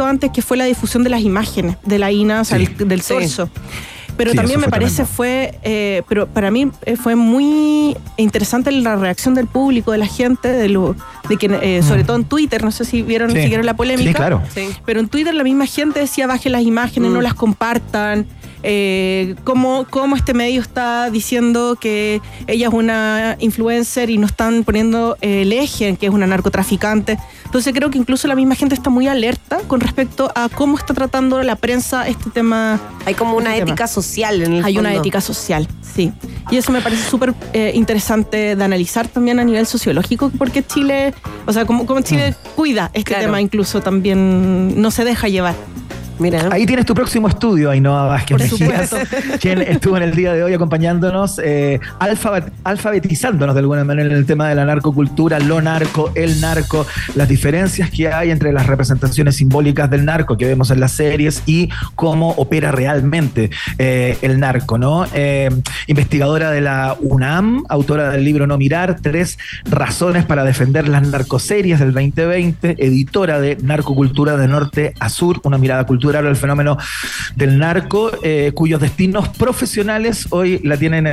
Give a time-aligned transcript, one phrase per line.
[0.00, 3.02] esto antes, que fue la difusión de las imágenes de la INA, o sea, del
[3.02, 3.50] torso.
[4.16, 9.34] Pero también me parece fue, eh, pero para mí eh, fue muy interesante la reacción
[9.34, 10.94] del público, de la gente, de lo,
[11.28, 12.06] de que eh, sobre mm.
[12.06, 14.10] todo en Twitter, no sé si vieron, siguieron la polémica.
[14.10, 14.42] Sí, claro.
[14.84, 17.22] Pero en Twitter la misma gente decía bajen las imágenes, no mm.
[17.22, 18.26] las compartan
[18.62, 19.86] eh, cómo,
[20.16, 25.88] este medio está diciendo que ella es una influencer y no están poniendo el eje
[25.88, 27.18] en que es una narcotraficante.
[27.44, 30.94] Entonces creo que incluso la misma gente está muy alerta con respecto a cómo está
[30.94, 32.80] tratando la prensa este tema.
[33.06, 36.12] Hay como una este ética social en el Hay una ética social, sí.
[36.50, 41.14] Y eso me parece súper eh, interesante de analizar también a nivel sociológico, porque Chile,
[41.46, 42.54] o sea, como, como Chile mm.
[42.56, 45.54] cuida este tema incluso también, no se deja llevar.
[46.50, 48.94] Ahí tienes tu próximo estudio, Ainhoa Vázquez Mejías,
[49.40, 51.80] quien estuvo en el día de hoy acompañándonos, eh,
[52.62, 57.26] alfabetizándonos de alguna manera en el tema de la narcocultura, lo narco, el narco, las
[57.26, 61.70] diferencias que hay entre las representaciones simbólicas del narco que vemos en las series y
[61.94, 63.48] cómo opera realmente
[63.78, 65.06] eh, el narco, ¿no?
[65.14, 65.48] Eh,
[65.86, 71.78] investigadora de la UNAM, autora del libro No Mirar, tres razones para defender las narcoseries
[71.78, 76.76] del 2020, editora de Narcocultura de Norte a Sur, una mirada cultural el fenómeno
[77.36, 81.06] del narco, eh, cuyos destinos profesionales hoy la tienen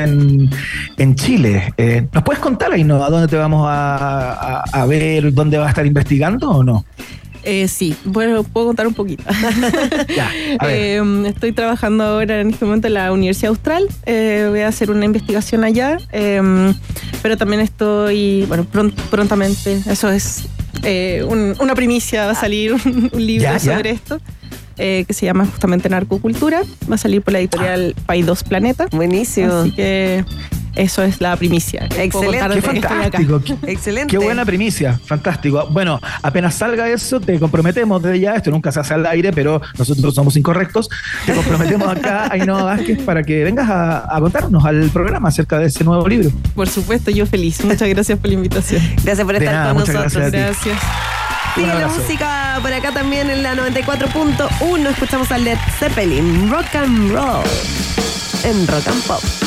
[0.98, 1.73] en, Chile.
[1.78, 5.86] Eh, ¿Nos puedes contar, ahí, a dónde te vamos a, ver, dónde vas a estar
[5.86, 6.86] investigando o no?
[7.44, 9.23] Eh, sí, bueno, puedo contar un poquito.
[11.26, 13.88] estoy trabajando ahora en este momento en la Universidad Austral.
[14.06, 15.98] voy a hacer una investigación allá.
[16.11, 18.66] pero también estoy, bueno,
[19.09, 20.48] prontamente, eso es
[21.58, 24.20] una primicia, va a salir un, libro sobre esto.
[24.80, 26.61] Eh, que se llama justamente Narcocultura.
[26.89, 28.88] Va a salir por la editorial 2 Planeta.
[28.92, 29.52] Buenísimo.
[29.52, 30.23] Así que
[30.78, 31.88] eso es la primicia.
[31.97, 32.56] Excelente.
[32.56, 33.42] Qué fantástico.
[33.67, 34.11] Excelente.
[34.11, 35.00] Qué buena primicia.
[35.03, 35.67] Fantástico.
[35.72, 38.36] Bueno, apenas salga eso, te comprometemos desde ya.
[38.36, 40.88] Esto nunca se hace al aire, pero nosotros somos incorrectos.
[41.25, 45.83] Te comprometemos acá, Ainhoa Vázquez, para que vengas a, contarnos al programa acerca de ese
[45.83, 46.30] nuevo libro.
[46.53, 47.64] Por supuesto, yo feliz.
[47.65, 48.82] Muchas gracias por la invitación.
[49.04, 50.32] Gracias por estar con nosotros.
[50.32, 50.77] gracias.
[51.55, 54.89] Sigue la música por acá también en la 94.1.
[54.89, 57.44] Escuchamos a Led Zeppelin, Rock and Roll,
[58.44, 59.46] en Rock and Pop.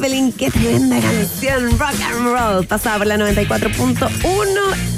[0.00, 4.08] Zeppelin, qué tremenda canción, rock and roll, pasada por la 94.1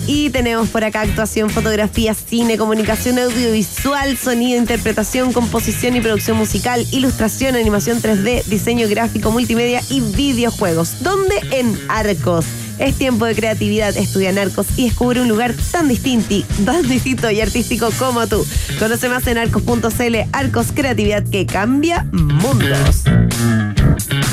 [0.07, 6.87] y tenemos por acá actuación, fotografía, cine, comunicación audiovisual, sonido, interpretación, composición y producción musical,
[6.93, 11.03] ilustración, animación 3D, diseño gráfico, multimedia y videojuegos.
[11.03, 11.35] ¿Dónde?
[11.51, 12.45] En Arcos.
[12.79, 17.29] Es tiempo de creatividad, estudia en Arcos y descubre un lugar tan distinto, tan distinto
[17.29, 18.47] y artístico como tú.
[18.79, 23.03] Conoce más en arcos.cl, Arcos Creatividad que cambia mundos.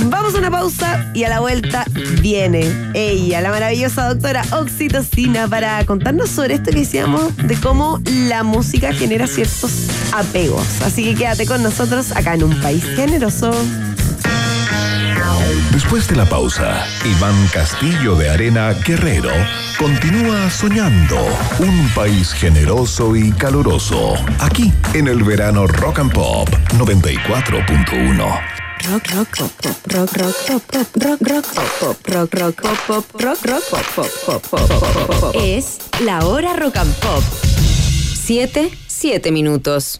[0.05, 1.85] Vamos a una pausa y a la vuelta
[2.21, 8.43] viene ella, la maravillosa doctora Oxitocina, para contarnos sobre esto que decíamos de cómo la
[8.43, 10.81] música genera ciertos apegos.
[10.81, 13.51] Así que quédate con nosotros acá en un país generoso.
[15.71, 19.31] Después de la pausa, Iván Castillo de Arena Guerrero
[19.77, 21.17] continúa soñando
[21.59, 24.15] un país generoso y caluroso.
[24.39, 28.68] Aquí en el verano Rock and Pop 94.1.
[28.87, 32.77] Rock, rock, pop, pop, rock, rock, pop, pop, rock, rock, pop, pop, rock, rock, pop,
[32.87, 33.37] pop, pop,
[34.25, 35.35] pop, pop, pop, pop.
[35.35, 37.23] Es la hora rock and pop.
[38.23, 39.99] Siete, siete minutos.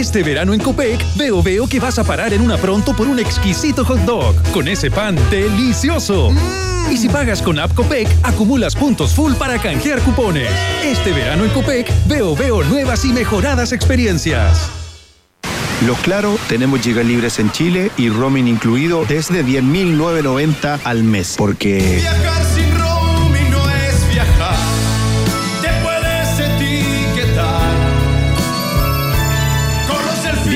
[0.00, 3.18] Este verano en Copec, veo veo que vas a parar en una pronto por un
[3.18, 6.30] exquisito hot dog con ese pan delicioso.
[6.90, 10.48] Y si pagas con App Copec, acumulas puntos full para canjear cupones.
[10.82, 14.70] Este verano en Copec, veo veo nuevas y mejoradas experiencias.
[15.86, 21.34] Lo claro, tenemos gigas libres en Chile y roaming incluido desde 10.990 al mes.
[21.36, 22.02] Porque...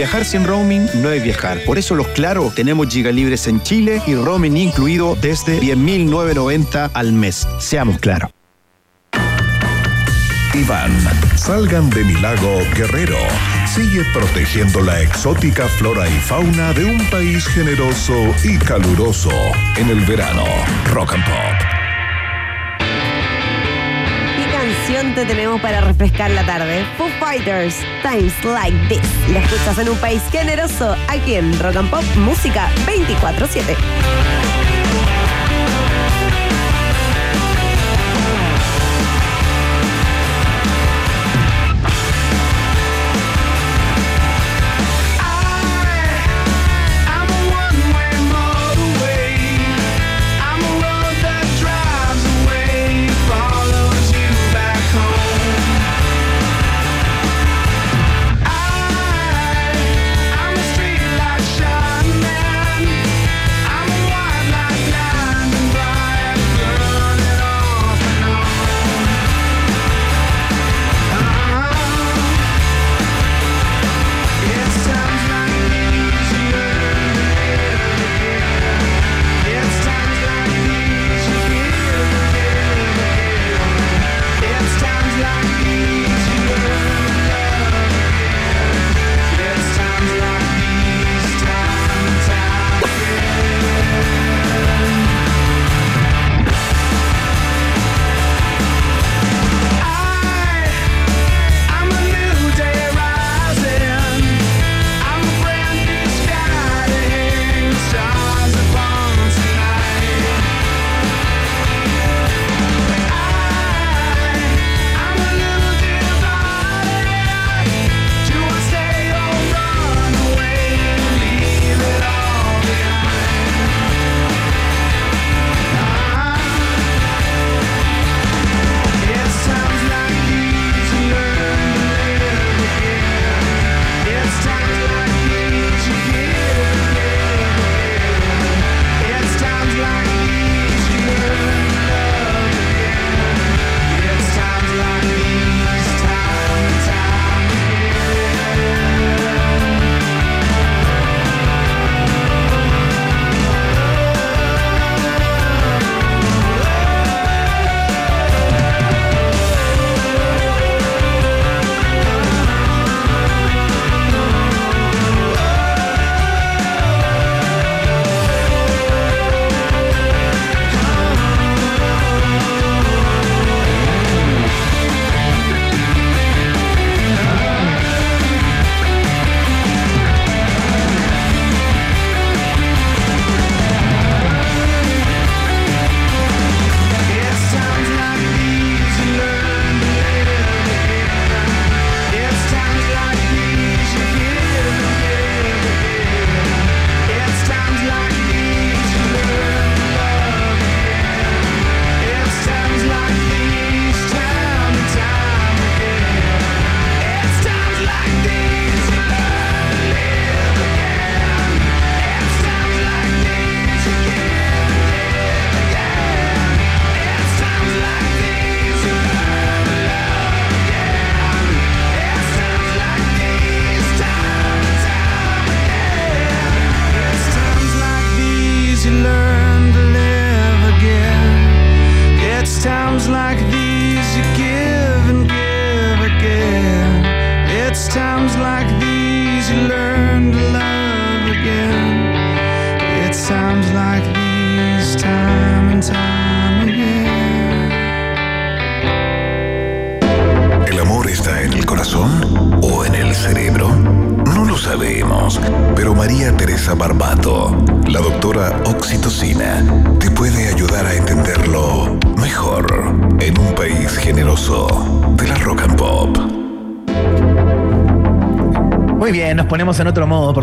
[0.04, 1.64] Viajar sin roaming no es viajar.
[1.64, 7.12] Por eso los Claro tenemos gigas libres en Chile y roaming incluido desde 10.990 al
[7.14, 7.48] mes.
[7.58, 8.30] Seamos claros.
[10.52, 10.92] Iván,
[11.36, 13.16] salgan de mi lago Guerrero.
[13.66, 19.32] Sigue protegiendo la exótica flora y fauna de un país generoso y caluroso
[19.76, 20.44] en el verano.
[20.92, 21.83] Rock and Pop
[24.86, 26.84] te tenemos para refrescar la tarde?
[26.98, 29.00] Foo Fighters, Times Like This.
[29.32, 34.73] La escuchas en un país generoso, aquí en Rock and Pop Música 24-7.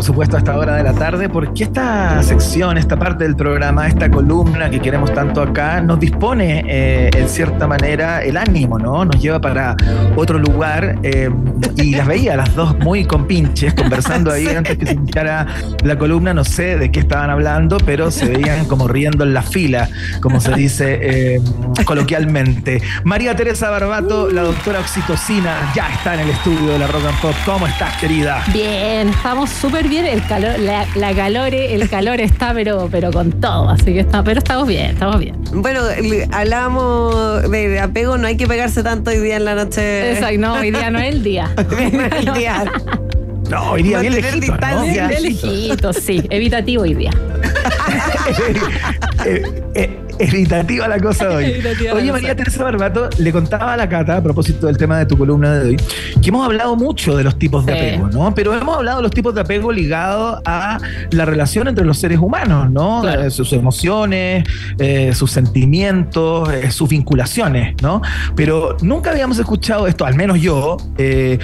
[0.02, 3.86] Por supuesto, a esta hora de la tarde, porque esta sección, esta parte del programa,
[3.86, 9.04] esta columna que queremos tanto acá, nos dispone eh, en cierta manera el ánimo, ¿no?
[9.04, 9.76] Nos lleva para
[10.16, 11.30] otro lugar eh,
[11.76, 15.46] y las veía las dos muy compinches, conversando ahí antes que se iniciara
[15.84, 19.42] la columna, no sé de qué estaban hablando, pero se veían como riendo en la
[19.42, 19.88] fila,
[20.20, 21.40] como se dice eh,
[21.84, 22.82] coloquialmente.
[23.04, 27.20] María Teresa Barbato, la doctora Oxitocina, ya está en el estudio de la Rock and
[27.20, 27.34] Pop.
[27.46, 28.42] ¿Cómo estás, querida?
[28.52, 29.91] Bien, estamos súper bien.
[29.92, 33.68] El calor, la, la calor, el calor está, pero, pero con todo.
[33.68, 35.36] Así que está, pero estamos bien, estamos bien.
[35.52, 35.82] Bueno,
[36.30, 40.12] hablábamos de apego, no hay que pegarse tanto hoy día en la noche.
[40.12, 41.50] Exacto, no, hoy día no es el día.
[42.16, 42.64] el día.
[43.50, 44.52] No, hoy día bien lejito, ¿no?
[44.52, 45.08] distancia.
[45.08, 46.22] Bien lejito, sí.
[46.30, 47.10] Evitativo hoy día.
[49.24, 49.42] Eh,
[49.76, 51.36] eh, evitativa la cosa de
[51.82, 51.88] hoy.
[51.94, 52.12] Oye.
[52.12, 55.54] María Teresa Barbato, le contaba a la Cata, a propósito del tema de tu columna
[55.54, 55.76] de hoy,
[56.20, 57.78] que hemos hablado mucho de los tipos de Sí.
[57.78, 58.34] apego, ¿no?
[58.34, 60.78] Pero hemos hablado de los tipos de apego ligados a
[61.10, 63.00] la relación entre los seres humanos, ¿no?
[63.02, 63.22] Claro.
[63.22, 64.44] Eh, sus emociones,
[64.78, 68.02] eh, sus sentimientos, eh, sus vinculaciones, ¿no?
[68.36, 71.38] Pero nunca habíamos escuchado esto, al menos yo, eh,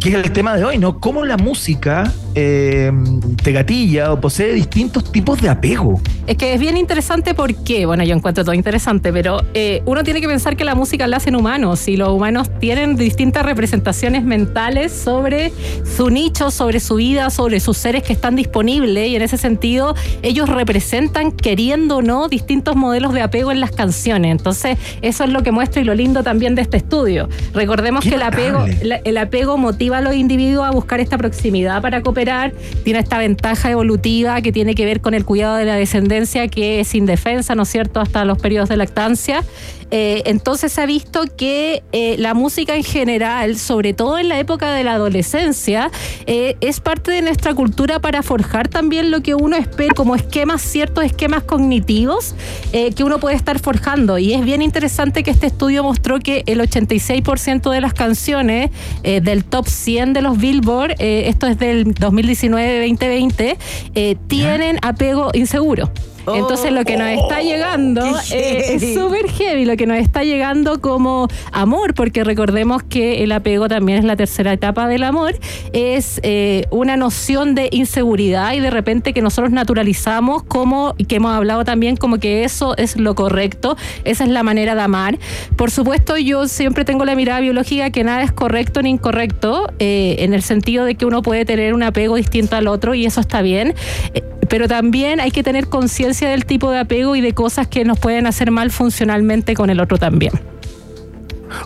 [0.00, 0.98] que es el tema de hoy, ¿no?
[1.00, 6.00] Cómo la música te gatilla o posee distintos tipos de apego.
[6.26, 10.20] Es que es bien interesante porque, bueno, yo encuentro todo interesante, pero eh, uno tiene
[10.20, 14.92] que pensar que la música la hacen humanos y los humanos tienen distintas representaciones mentales
[14.92, 15.52] sobre
[15.96, 19.94] su nicho, sobre su vida, sobre sus seres que están disponibles y en ese sentido
[20.22, 24.30] ellos representan, queriendo o no, distintos modelos de apego en las canciones.
[24.32, 27.28] Entonces, eso es lo que muestra y lo lindo también de este estudio.
[27.54, 28.78] Recordemos Qué que el apego, notable.
[28.84, 32.52] la- el apego motiva a los individuos a buscar esta proximidad para cooperar,
[32.84, 36.80] tiene esta ventaja evolutiva que tiene que ver con el cuidado de la descendencia que
[36.80, 39.44] es indefensa, ¿no es cierto?, hasta los periodos de lactancia.
[39.94, 44.38] Eh, entonces se ha visto que eh, la música en general, sobre todo en la
[44.38, 45.90] época de la adolescencia,
[46.24, 50.62] eh, es parte de nuestra cultura para forjar también lo que uno espera como esquemas,
[50.62, 52.34] ciertos esquemas cognitivos
[52.72, 54.16] que uno puede estar forjando.
[54.16, 58.70] Y es bien interesante que este estudio mostró que el 86% de las canciones
[59.02, 63.56] del top 100 de los Billboard, esto es del 2019-2020,
[63.94, 65.90] eh, tienen apego inseguro.
[66.26, 70.80] Entonces lo que nos está llegando eh, es súper heavy, lo que nos está llegando
[70.80, 75.34] como amor, porque recordemos que el apego también es la tercera etapa del amor,
[75.72, 81.32] es eh, una noción de inseguridad y de repente que nosotros naturalizamos como, que hemos
[81.32, 85.18] hablado también como que eso es lo correcto, esa es la manera de amar.
[85.56, 90.16] Por supuesto yo siempre tengo la mirada biológica que nada es correcto ni incorrecto, eh,
[90.20, 93.20] en el sentido de que uno puede tener un apego distinto al otro y eso
[93.20, 93.74] está bien.
[94.14, 97.84] Eh, pero también hay que tener conciencia del tipo de apego y de cosas que
[97.84, 100.32] nos pueden hacer mal funcionalmente con el otro también.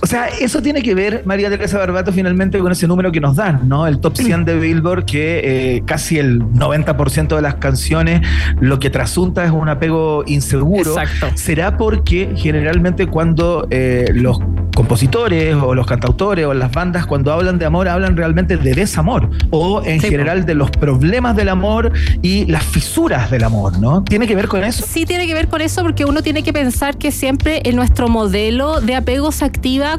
[0.02, 3.36] O sea, eso tiene que ver, María Teresa Barbato, finalmente con ese número que nos
[3.36, 3.86] dan, ¿no?
[3.86, 8.22] El top 100 de Billboard, que eh, casi el 90% de las canciones
[8.60, 10.90] lo que trasunta es un apego inseguro.
[10.98, 11.28] Exacto.
[11.34, 14.38] ¿Será porque generalmente cuando eh, los
[14.74, 19.30] compositores o los cantautores o las bandas cuando hablan de amor hablan realmente de desamor
[19.50, 24.04] o en Sí, general de los problemas del amor y las fisuras del amor, ¿no?
[24.04, 24.84] ¿Tiene que ver con eso?
[24.86, 28.08] Sí tiene que ver con eso porque uno tiene que pensar que siempre en nuestro
[28.08, 29.46] modelo de apego se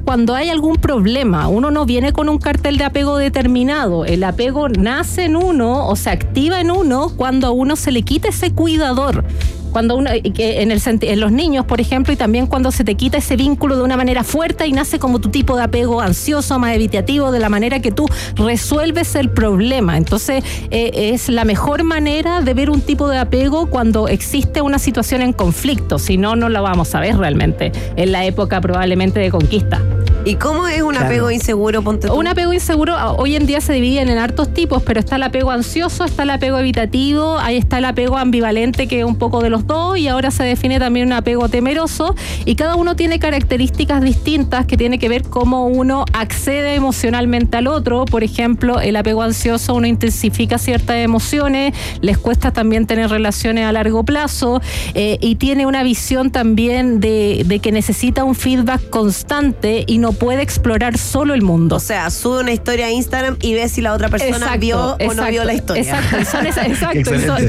[0.04, 1.48] cuando hay algún problema.
[1.48, 4.06] Uno no viene con un cartel de apego determinado.
[4.06, 8.02] El apego nace en uno o se activa en uno cuando a uno se le
[8.02, 9.24] quita ese cuidador.
[9.72, 12.96] Cuando uno, que en, el, en los niños, por ejemplo, y también cuando se te
[12.96, 16.58] quita ese vínculo de una manera fuerte y nace como tu tipo de apego ansioso,
[16.60, 19.98] más evitativo, de la manera que tú resuelves el problema.
[19.98, 24.80] Entonces, eh, es la mejor manera de ver un tipo de apego cuando existe una
[24.80, 26.00] situación en conflicto.
[26.00, 29.82] Si no, no la vamos a ver realmente en la época probablemente de conquista.
[30.26, 31.06] ¿Y cómo es un Claro.
[31.06, 32.14] apego inseguro, ponte tú?
[32.14, 35.24] Un apego inseguro a- hoy en día se dividen en hartos tipos, pero está el
[35.24, 39.42] apego ansioso, está el apego evitativo, ahí está el apego ambivalente que es un poco
[39.42, 43.20] de los dos y ahora se define también un apego temeroso y cada uno tiene
[43.20, 48.04] características distintas que tiene que ver cómo uno accede emocionalmente al otro.
[48.04, 53.72] Por ejemplo, el apego ansioso uno intensifica ciertas emociones, les cuesta también tener relaciones a
[53.72, 54.60] largo plazo
[54.94, 60.12] eh, y tiene una visión también de, de que necesita un feedback constante y no
[60.20, 61.76] puede explorar solo el mundo.
[61.76, 65.14] O sea, sube una historia a Instagram y ve si la otra persona vio o
[65.14, 65.84] no vio la historia.
[65.84, 67.00] Exacto, y son, esas, exacto,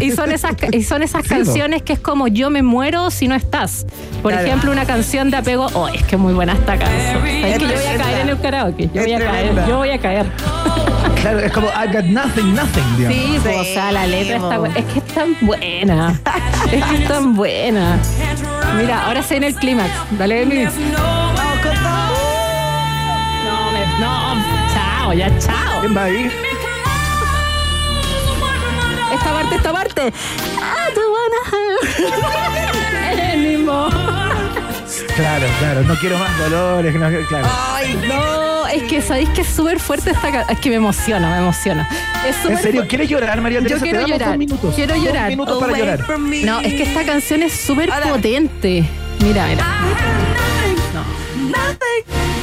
[0.00, 3.35] y son, esas, y son esas canciones que es como yo me muero si no
[3.35, 3.87] estás.
[4.22, 7.26] Por ejemplo, una canción de apego, oh, es que muy buena esta canción.
[7.26, 9.90] Es que yo voy a caer en el karaoke, yo voy a caer, yo voy
[9.90, 10.26] a caer.
[11.20, 13.18] Claro, es como I got nothing, nothing, digamos.
[13.18, 14.78] Sí, pues, o sea, la letra está buena.
[14.78, 16.20] Es que es tan buena.
[16.72, 17.98] es que es tan buena.
[18.76, 19.90] Mira, ahora se en el clímax.
[20.16, 20.70] Dale, Luis.
[25.09, 25.81] Chao, ya chao.
[25.81, 26.31] ¿Quién va ahí?
[29.12, 30.12] Esta parte, esta parte.
[30.61, 31.01] Ah, tú
[33.33, 33.88] Ánimo.
[35.16, 37.49] Claro, claro, no quiero más dolores, no, claro.
[37.73, 41.38] Ay, no, es que sabéis que es súper fuerte esta Es que me emociona, me
[41.38, 41.88] emociona.
[42.49, 42.87] ¿En serio?
[42.88, 43.77] ¿Quieres llorar, María Teresa?
[43.77, 44.29] Yo quiero llorar.
[44.29, 44.75] Dos minutos.
[44.75, 45.23] Quiero llorar.
[45.23, 46.05] Dos minutos para llorar.
[46.18, 48.85] No, es que esta canción es súper potente.
[49.21, 49.66] Mira, mira.
[50.94, 52.38] No,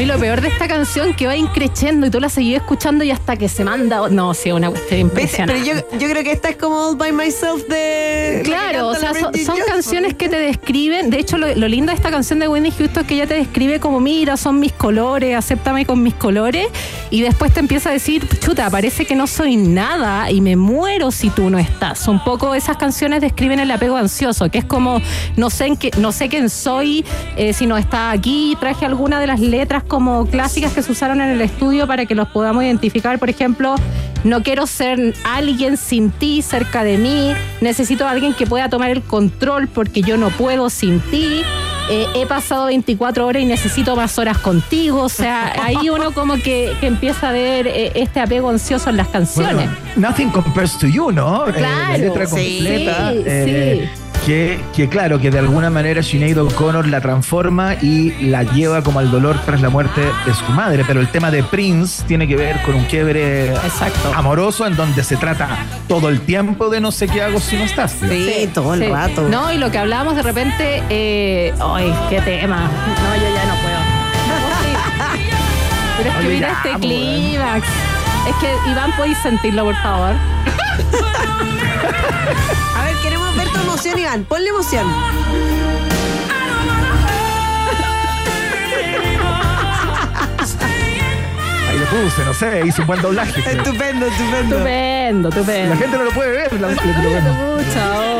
[0.00, 3.10] y lo peor de esta canción que va increciendo y tú la seguís escuchando y
[3.10, 4.08] hasta que se manda.
[4.08, 5.62] No, sí, una cuestión impresionante.
[5.62, 8.40] Pero yo, yo, creo que esta es como All by Myself de.
[8.42, 9.32] Claro, o sea, son,
[9.66, 11.10] canciones que te describen.
[11.10, 13.80] De hecho, lo, lindo de esta canción de Wendy Houston es que ella te describe
[13.80, 16.68] como: mira, son mis colores, acéptame con mis colores.
[17.10, 21.10] Y después te empieza a decir: chuta, parece que no soy nada y me muero
[21.10, 22.08] si tú no estás.
[22.08, 25.02] Un poco esas canciones describen el apego ansioso, que es como:
[25.36, 27.04] no sé, en qué, no sé quién soy,
[27.36, 28.56] eh, si no está aquí.
[28.58, 32.14] Traje alguna de las letras como clásicas que se usaron en el estudio para que
[32.14, 33.18] los podamos identificar.
[33.18, 33.74] Por ejemplo,
[34.24, 38.90] no quiero ser alguien sin ti cerca de mí, necesito a alguien que pueda tomar
[38.90, 41.42] el control porque yo no puedo sin ti.
[41.90, 45.02] Eh, he pasado 24 horas y necesito más horas contigo.
[45.02, 49.08] O sea, ahí uno como que, empieza a ver eh, este apego ansioso en las
[49.08, 49.68] canciones.
[49.96, 51.44] nothing compares to you, ¿no?
[51.44, 53.12] Claro, eh, la letra completa.
[53.12, 58.82] sí que, que, claro, que de alguna manera Sinead O'Connor la transforma y la lleva
[58.82, 60.84] como al dolor tras la muerte de su madre.
[60.86, 63.52] Pero el tema de Prince tiene que ver con un quiebre
[64.14, 65.48] amoroso en donde se trata
[65.88, 67.92] todo el tiempo de no sé qué hago si no estás.
[67.92, 69.28] Sí, todo el rato.
[69.28, 72.70] No, y lo que hablábamos de repente, eh, ay, qué tema.
[73.02, 73.78] No, yo ya no puedo.
[75.98, 77.66] Pero es que mira este clímax.
[78.28, 80.14] Es que Iván, ¿podéis sentirlo, por favor?
[83.52, 84.24] tu emoción, Iván.
[84.24, 84.86] Ponle emoción.
[91.68, 93.40] Ahí lo puse, no sé, hizo un buen doblaje.
[93.40, 94.56] Estupendo, estupendo.
[94.56, 95.74] Estupendo, estupendo.
[95.74, 96.60] La gente no lo puede ver.
[96.60, 96.74] La, lo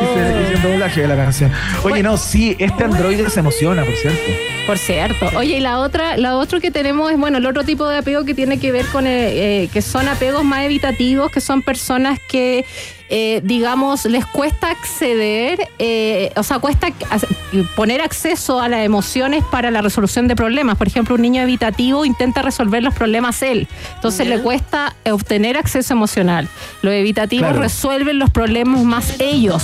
[0.02, 1.50] Hice un doblaje de la canción.
[1.84, 4.20] Oye, no, sí, este androide se emociona, por cierto.
[4.66, 5.30] Por cierto.
[5.36, 8.24] Oye, y la otra, la otro que tenemos es, bueno, el otro tipo de apego
[8.24, 12.18] que tiene que ver con, eh, eh, que son apegos más evitativos, que son personas
[12.28, 12.64] que
[13.08, 16.88] eh, digamos, les cuesta acceder, eh, o sea, cuesta
[17.76, 20.76] poner acceso a las emociones para la resolución de problemas.
[20.76, 25.92] Por ejemplo, un niño evitativo intenta resolver los problemas él, entonces le cuesta obtener acceso
[25.92, 26.48] emocional.
[26.82, 29.62] Los evitativos resuelven los problemas más ellos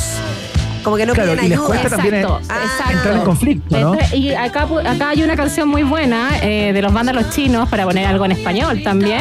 [0.89, 1.81] como que no claro, piden ayuda.
[1.83, 3.99] exacto, entrar en conflicto, ¿no?
[4.15, 8.07] y acá, acá hay una canción muy buena eh, de los vándalos chinos, para poner
[8.07, 9.21] algo en español también,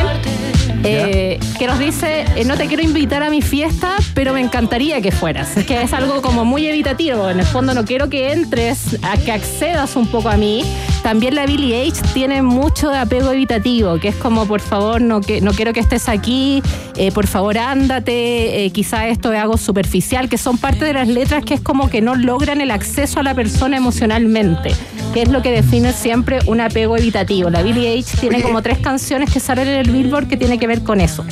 [0.85, 5.01] eh, que nos dice, eh, no te quiero invitar a mi fiesta, pero me encantaría
[5.01, 5.57] que fueras.
[5.57, 7.29] Es que es algo como muy evitativo.
[7.29, 10.63] En el fondo no quiero que entres, a que accedas un poco a mí.
[11.07, 15.21] También la Billie H tiene mucho de apego evitativo, que es como, por favor, no,
[15.21, 16.61] que, no quiero que estés aquí,
[16.97, 21.45] eh, por favor, ándate, quizá esto es algo superficial, que son parte de las letras
[21.45, 24.75] que es como que no logran el acceso a la persona emocionalmente
[25.13, 27.49] que es lo que define siempre un apego evitativo.
[27.49, 30.67] La Billie H tiene como tres canciones que salen en el Billboard que tiene que
[30.67, 31.25] ver con eso.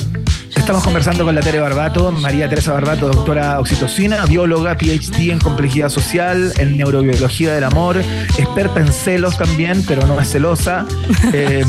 [0.56, 5.90] Estamos conversando con la Tere Barbato, María Teresa Barbato, doctora oxitocina, bióloga, PhD en complejidad
[5.90, 7.98] social, en neurobiología del amor,
[8.36, 10.86] experta en celos también, pero no es celosa.
[11.32, 11.64] Eh,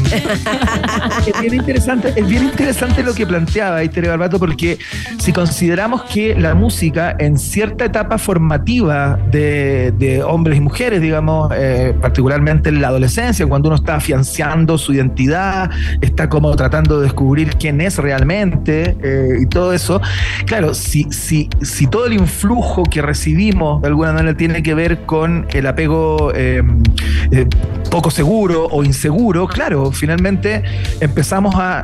[1.28, 4.80] es, bien interesante, es bien interesante lo que planteaba ahí Tere Barbato, porque
[5.20, 11.94] si consideramos que la música en cierta etapa formativa de, hombres y mujeres, digamos, eh,
[12.02, 15.70] particularmente en la adolescencia, cuando uno está afianzando su identidad,
[16.02, 20.02] está como tratando de descubrir quién es realmente, eh, y todo eso,
[20.46, 25.06] claro, si, si, si todo el influjo que recibimos de alguna manera tiene que ver
[25.06, 26.62] con el apego eh,
[27.32, 27.46] eh,
[27.90, 30.64] poco seguro o inseguro, claro, finalmente
[31.00, 31.84] empezamos a,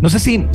[0.00, 0.46] no sé si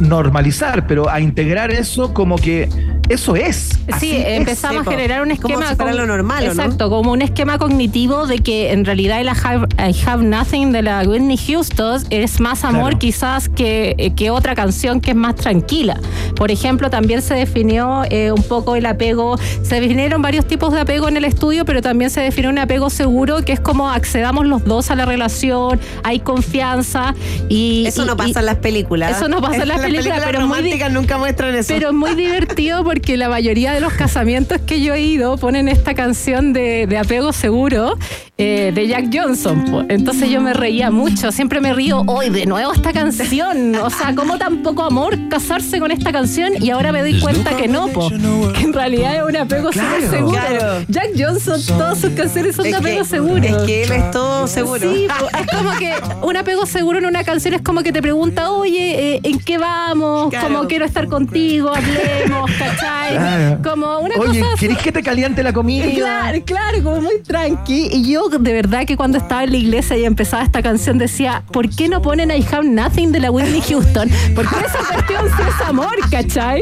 [0.00, 2.68] normalizar, pero a integrar eso como que
[3.08, 3.78] eso es.
[4.00, 4.38] Sí, es.
[4.38, 5.76] empezamos a generar un Como esquema.
[5.76, 6.44] fuera lo normal.
[6.44, 10.72] Exacto, como un esquema cognitivo de que en realidad el I have, I Have Nothing
[10.72, 12.98] de la Whitney Houston es más amor Claro.
[12.98, 15.98] quizás que, que otra canción que es más tranquila.
[16.36, 20.80] Por ejemplo, también se definió eh, un poco el apego, se definieron varios tipos de
[20.80, 24.46] apego en el estudio, pero también se definió un apego seguro que es como accedamos
[24.46, 27.14] los dos a la relación, hay confianza
[27.48, 27.84] y...
[27.86, 29.16] Eso y- no y- pasa en las películas.
[29.16, 31.72] Eso no pasa en las películas, pero muy románticas nunca muestran eso.
[31.74, 35.68] pero es muy divertido porque la mayoría de los casamientos que yo he ido ponen
[35.68, 37.96] esta canción de, de apego seguro
[38.38, 39.64] eh, de Jack Johnson.
[39.70, 39.82] po.
[39.88, 43.74] Entonces yo me reía mucho, siempre me río, hoy de nuevo esta canción.
[43.76, 47.56] O sea, como tan poco amor casarse con esta canción y ahora me doy cuenta
[47.56, 50.32] que no, po, que en realidad es un apego súper seguro.
[50.38, 50.84] Claro.
[50.88, 53.42] Jack Johnson, todas sus canciones son de Es apego que- seguro.
[53.44, 54.80] Es que él es todo seguro.
[54.94, 58.02] Sí, po, es como que un apego seguro en una canción es como que te
[58.02, 60.28] pregunta, oye, eh, ¿en qué vamos?
[60.30, 60.48] Claro.
[60.48, 63.16] Como quiero estar contigo, hablemos, ¿cachai?
[63.16, 63.58] Claro.
[63.62, 64.60] Como una Oye, cosa así.
[64.66, 65.86] ¿querés que te caliente la comida?
[65.94, 67.88] Claro, claro, como muy tranqui.
[67.92, 71.42] Y yo, de verdad, que cuando estaba en la iglesia y empezaba esta canción, decía,
[71.52, 74.10] ¿por qué no ponen I Have Nothing de la Whitney Houston?
[74.34, 76.60] Porque esa cuestión sí es amor, ¿cachai?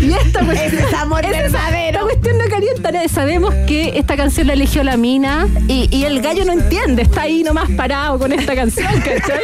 [0.00, 0.74] Y esta cuestión.
[0.74, 1.88] Ese es amor esa- verdadero.
[1.98, 3.08] Esta cuestión no calienta nada.
[3.08, 7.22] Sabemos que esta canción la eligió la mina y, y el gallo no entiende, está
[7.22, 9.40] ahí nomás parado con esta canción, ¿cachai?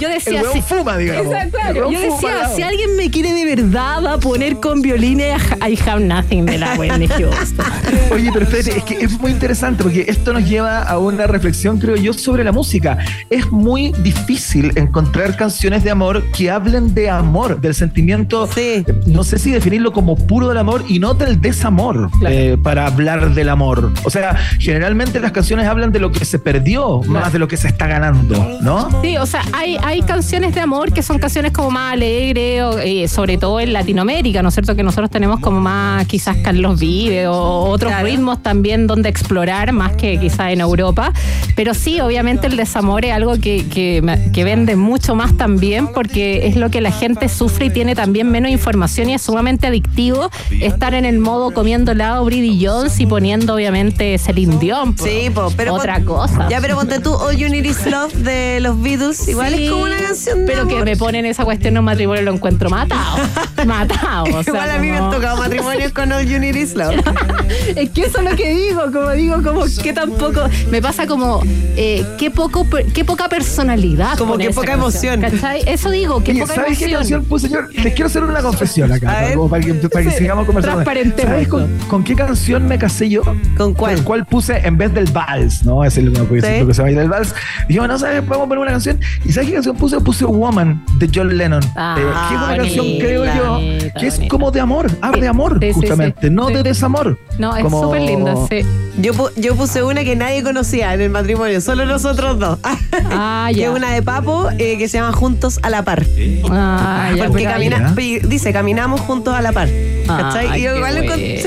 [0.00, 0.40] Yo decía.
[0.40, 1.26] El sí- fuma, digamos.
[1.32, 1.58] Exacto,
[1.90, 2.56] Yo decía, parado.
[2.56, 5.26] si alguien me quiere de verdad, va a poner con violín I
[5.66, 7.66] I Have Nothing de la Whitney Houston.
[8.12, 11.78] Oye, pero espérate, es que es muy interesante porque esto nos lleva a una reflexión,
[11.78, 12.98] creo yo, sobre la música.
[13.30, 18.84] Es muy difícil encontrar canciones de amor que hablen de amor, del sentimiento, Sí.
[19.06, 22.34] no sé si definirlo como puro del amor y no del desamor Claro.
[22.34, 23.92] eh, para hablar del amor.
[24.04, 27.56] O sea, generalmente las canciones hablan de lo que se perdió más de lo que
[27.56, 29.02] se está ganando, ¿no?
[29.02, 32.78] Sí, o sea, hay, hay canciones de amor que son canciones como más alegres, o,
[32.78, 34.74] eh, sobre todo en Latinoamérica, ¿no es cierto?
[34.76, 37.34] Que nosotros tenemos como más quizás Carlos Vive o
[37.70, 38.06] otros Claro.
[38.06, 41.12] ritmos también donde explorar, más que quizás en Europa.
[41.54, 46.54] Pero sí, obviamente el desamor es algo que, que, vende mucho más también porque es
[46.56, 50.94] lo que la gente sufre y tiene también menos información y es sumamente adictivo estar
[50.94, 54.94] en el modo comiendo helado Brady Jones y poniendo obviamente Celine Dion.
[54.94, 55.04] po.
[55.04, 56.48] Sí, po, pero Otra cosa.
[56.48, 59.26] Ya, pero ponte tú All You Need Is Love de los Beatles.
[59.28, 61.84] Igual Sí, es como una canción de Pero que me ponen esa cuestión en un
[61.86, 63.18] matrimonio lo encuentro matado.
[63.66, 64.24] matado.
[64.24, 66.96] O sea, Igual a mí me han tocado matrimonios con All You Need Is Love.
[67.76, 70.25] Es que eso es lo que digo, como digo, como que tampoco.
[70.70, 71.40] Me pasa como,
[71.76, 74.16] eh, qué, poco, qué poca personalidad.
[74.18, 75.40] Como qué poca canción, emoción.
[75.40, 75.62] ¿cachai?
[75.66, 77.00] Eso digo, qué Oye, poca ¿Sabes qué emoción.
[77.00, 77.60] canción puse yo?
[77.82, 80.84] Les quiero hacer una confesión acá, como para que, para que Sí, sigamos conversando.
[80.84, 83.22] ¿Sabes con, qué canción me casé yo?
[83.56, 83.96] ¿Con cuál?
[83.96, 85.64] ¿Con cuál puse en vez del vals?
[85.64, 85.84] ¿No?
[85.84, 86.46] Es el porque Sí.
[86.46, 87.34] siento que se baila el vals.
[87.68, 89.00] Dijimos, no sabes, podemos poner una canción.
[89.24, 90.00] ¿Y sabes qué canción puse?
[90.00, 91.62] Puse Woman de John Lennon.
[91.76, 94.30] Ah, Eh, que es una canción, creo yo, bonita, que es bonita.
[94.30, 94.90] como de amor.
[95.00, 96.28] Habla de amor, Sí, sí, justamente.
[96.28, 96.34] sí.
[96.34, 96.54] No Sí.
[96.54, 97.18] de desamor.
[97.38, 98.62] No, es Como- súper linda, sí.
[98.98, 102.58] Yo, pu- yo puse una que nadie conocía en el matrimonio, solo nosotros dos.
[102.62, 103.66] Ah, que ya.
[103.68, 106.02] es una de Papo eh, que se llama Juntos a la Par.
[106.50, 107.94] Ah, ya, Porque camina,
[108.24, 109.68] dice, caminamos juntos a la par.
[110.06, 110.46] ¿Cachai?
[110.48, 111.44] Ay, y yo igual sí,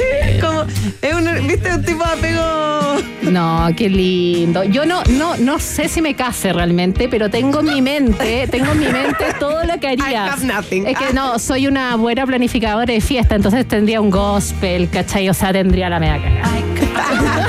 [1.01, 3.31] es un, viste, un tipo de apego.
[3.31, 4.63] No, qué lindo.
[4.63, 8.71] Yo no, no, no sé si me case realmente, pero tengo en mi mente, tengo
[8.71, 10.25] en mi mente todo lo que haría.
[10.25, 10.87] I have nothing.
[10.87, 15.29] Es que no, soy una buena planificadora de fiesta, entonces tendría un gospel, ¿cachai?
[15.29, 17.45] O sea, tendría la mega cagada.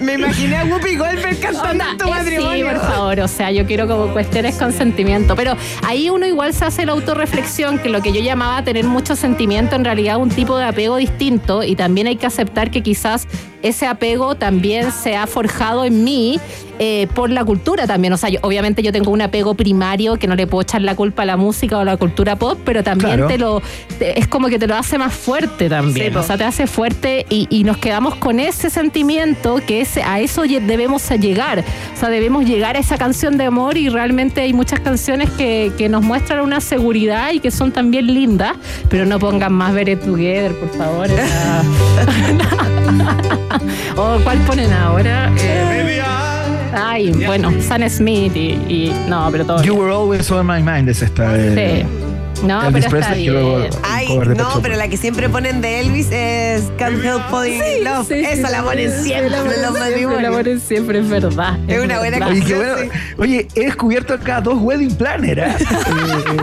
[0.00, 2.66] me imaginé a Whoopi Goldberg cantando en tu Eh, Sí, matrimonio.
[2.68, 6.64] por favor, o sea, yo quiero como cuestiones con sentimiento, pero ahí uno igual se
[6.64, 10.56] hace la autorreflexión, que lo que yo llamaba tener mucho sentimiento, en realidad un tipo
[10.58, 13.26] de apego distinto, y también hay que aceptar que quizás
[13.68, 16.38] ese apego también se ha forjado en mí
[16.78, 20.26] eh, por la cultura también, o sea, yo- obviamente yo tengo un apego primario que
[20.26, 22.84] no le puedo echar la culpa a la música o a la cultura pop, pero
[22.84, 23.28] también Claro.
[23.28, 23.62] te lo,
[23.98, 26.66] te- es como que te lo hace más fuerte también, Sí, o sea, te hace
[26.66, 31.64] fuerte y, y nos quedamos con ese sentimiento que ese, a eso debemos llegar.
[31.94, 35.72] O sea, debemos llegar a esa canción de amor y realmente hay muchas canciones que,
[35.78, 38.52] que nos muestran una seguridad y que son también lindas,
[38.90, 41.08] pero no pongan más It Together, por favor.
[43.96, 45.30] o cuál ponen ahora.
[45.38, 46.02] Eh,
[46.74, 49.62] ay, bueno, Sam Smith y, y- no, pero todo.
[49.62, 49.84] You bien.
[49.84, 51.32] Were Always On My Mind es esta.
[51.32, 51.86] de- Sí.
[52.46, 53.70] No, pero está luego- bien.
[54.06, 57.84] Cover de no, pero la que siempre ponen de Elvis es Can't Help Falling in
[57.84, 58.06] Love.
[58.08, 60.34] Sí, sí, Esa sí, la ponen sí, siempre la en ponen los siempre, La matrimonios.
[60.36, 61.58] ponen siempre, es verdad.
[61.68, 62.28] Es una buena verdad.
[62.28, 62.92] Oye, qué canción, bueno.
[62.92, 63.14] sí.
[63.18, 65.60] Oye, he descubierto acá dos wedding planners.
[65.60, 65.66] ¿eh?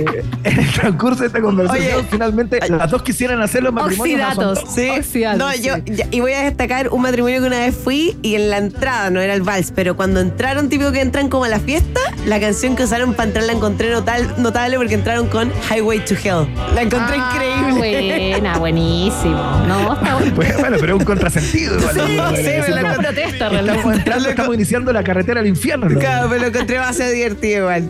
[0.04, 2.08] Eh, en el transcurso de esta conversación, Oye.
[2.10, 4.38] finalmente las dos quisieran hacer los matrimonios.
[4.38, 4.64] Oxidatos.
[4.74, 5.96] Sí, no, yo, sí.
[5.96, 9.10] ya- y voy a destacar un matrimonio que una vez fui y en la entrada,
[9.10, 12.40] no era el vals, pero cuando entraron, típico que entran como a la fiesta, la
[12.40, 16.48] canción que usaron para entrar la encontré notal- notable porque entraron con Highway to Hell.
[16.76, 18.32] La encontré Ah, increíble.
[18.32, 19.64] buena, buenísimo.
[19.68, 20.32] No, está bueno.
[20.36, 21.80] Pues, bueno, pero es un contrasentido.
[21.80, 25.88] Sí, Igual, sí, es Estamos entrando, estamos iniciando la carretera al infierno.
[25.90, 26.00] ¿no?
[26.00, 27.90] Claro, pero lo encontré bastante divertido igual.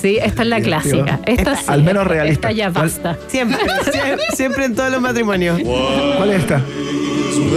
[0.00, 1.04] Sí, esta es la Divertido.
[1.04, 1.20] clásica.
[1.26, 1.64] Esta sí.
[1.66, 2.48] Al menos esta- realista.
[2.50, 3.16] Esta ya basta.
[3.26, 3.58] Siempre,
[3.90, 5.60] siempre, siempre en todos los matrimonios.
[6.16, 6.60] ¿Cuál es esta?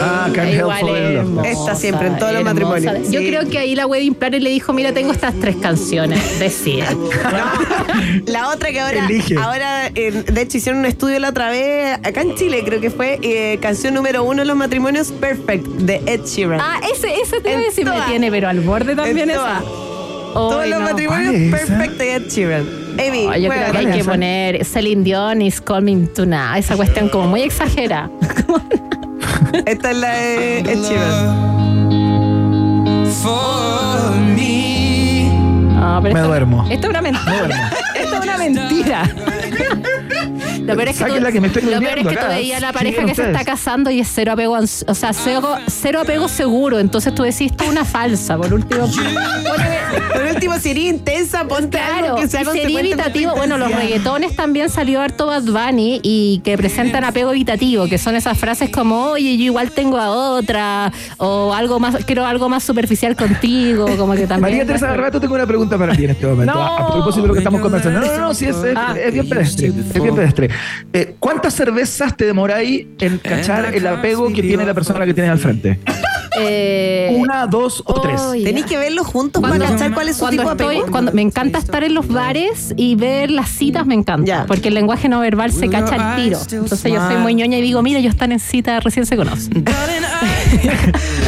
[0.02, 3.10] Ah, Can't Help Igual hermosa, Esta siempre, en todos los matrimonios.
[3.10, 6.86] Yo creo que ahí la wedding planner le dijo, mira, tengo estas tres canciones, decía.
[8.26, 9.36] La otra que ahora, Elige.
[9.38, 12.90] ahora eh, de hecho hicieron un estudio la otra vez, acá en Chile creo que
[12.90, 16.60] fue, eh, canción número uno en los matrimonios, Perfect, de Ed Sheeran.
[16.62, 19.40] Ah, ese, ese te iba a me tiene, pero al borde también esa.
[19.40, 19.64] todas.
[20.34, 20.86] Todos los no.
[20.86, 21.52] matrimonios, ¿Cuál es?
[21.52, 22.86] Perfect de Ed Sheeran.
[23.00, 26.60] Amy, yo creo que hay ¿Cuál es que poner Celine Dion is coming tonight.
[26.60, 28.10] Esa cuestión como muy exagerada.
[29.66, 31.56] Esta es la de Ed Sheeran.
[35.76, 36.66] No, pero Me esto- duermo.
[36.70, 37.32] Esto es una mentira.
[37.32, 37.64] Me duermo.
[37.96, 39.04] Esto es una mentira.
[40.66, 42.62] Lo peor es que, tú, que me estoy lo peor es que tú veías a
[42.62, 46.28] la pareja que se está casando y es cero apego, o sea, cero, cero apego
[46.28, 46.80] seguro.
[46.80, 48.36] Entonces tú decís, esto es una falsa.
[48.38, 48.88] Por último,
[50.14, 53.34] Por último, si eres intensa, ponte Claro, algo que sea y sería evitativo.
[53.36, 58.16] Bueno, los reggaetones también salió harto Bad Bunny y que presentan apego evitativo, que son
[58.16, 62.64] esas frases como, oye, yo igual tengo a otra, o algo más, quiero algo más
[62.64, 64.42] superficial contigo, como que también.
[64.42, 66.54] María Teresa Garbato, tengo una pregunta para ti en este momento.
[66.54, 66.62] No.
[66.62, 68.00] a, a propósito de lo que estamos conversando.
[68.02, 68.96] No, no, no, sí, es, es, Ah.
[69.02, 69.68] es bien pedestre.
[69.68, 70.50] Es bien pedestre.
[70.94, 75.32] Eh, ¿Cuántas cervezas te demoráis en cachar el apego que tiene la persona que tienes
[75.32, 75.80] al frente?
[76.40, 78.20] Eh, ¿Una, dos o tres?
[78.22, 78.44] oye.
[78.44, 80.92] Tenéis que verlos juntos Cuando, para cachar cuál es su cuando tipo de estoy, apego.
[80.92, 84.74] cuando me encanta estar en los bares y ver las citas me encanta, porque el
[84.74, 86.40] lenguaje no verbal se cacha al tiro.
[86.52, 89.64] Entonces yo soy muy ñoña y digo, mira, ellos están en cita, recién se conocen.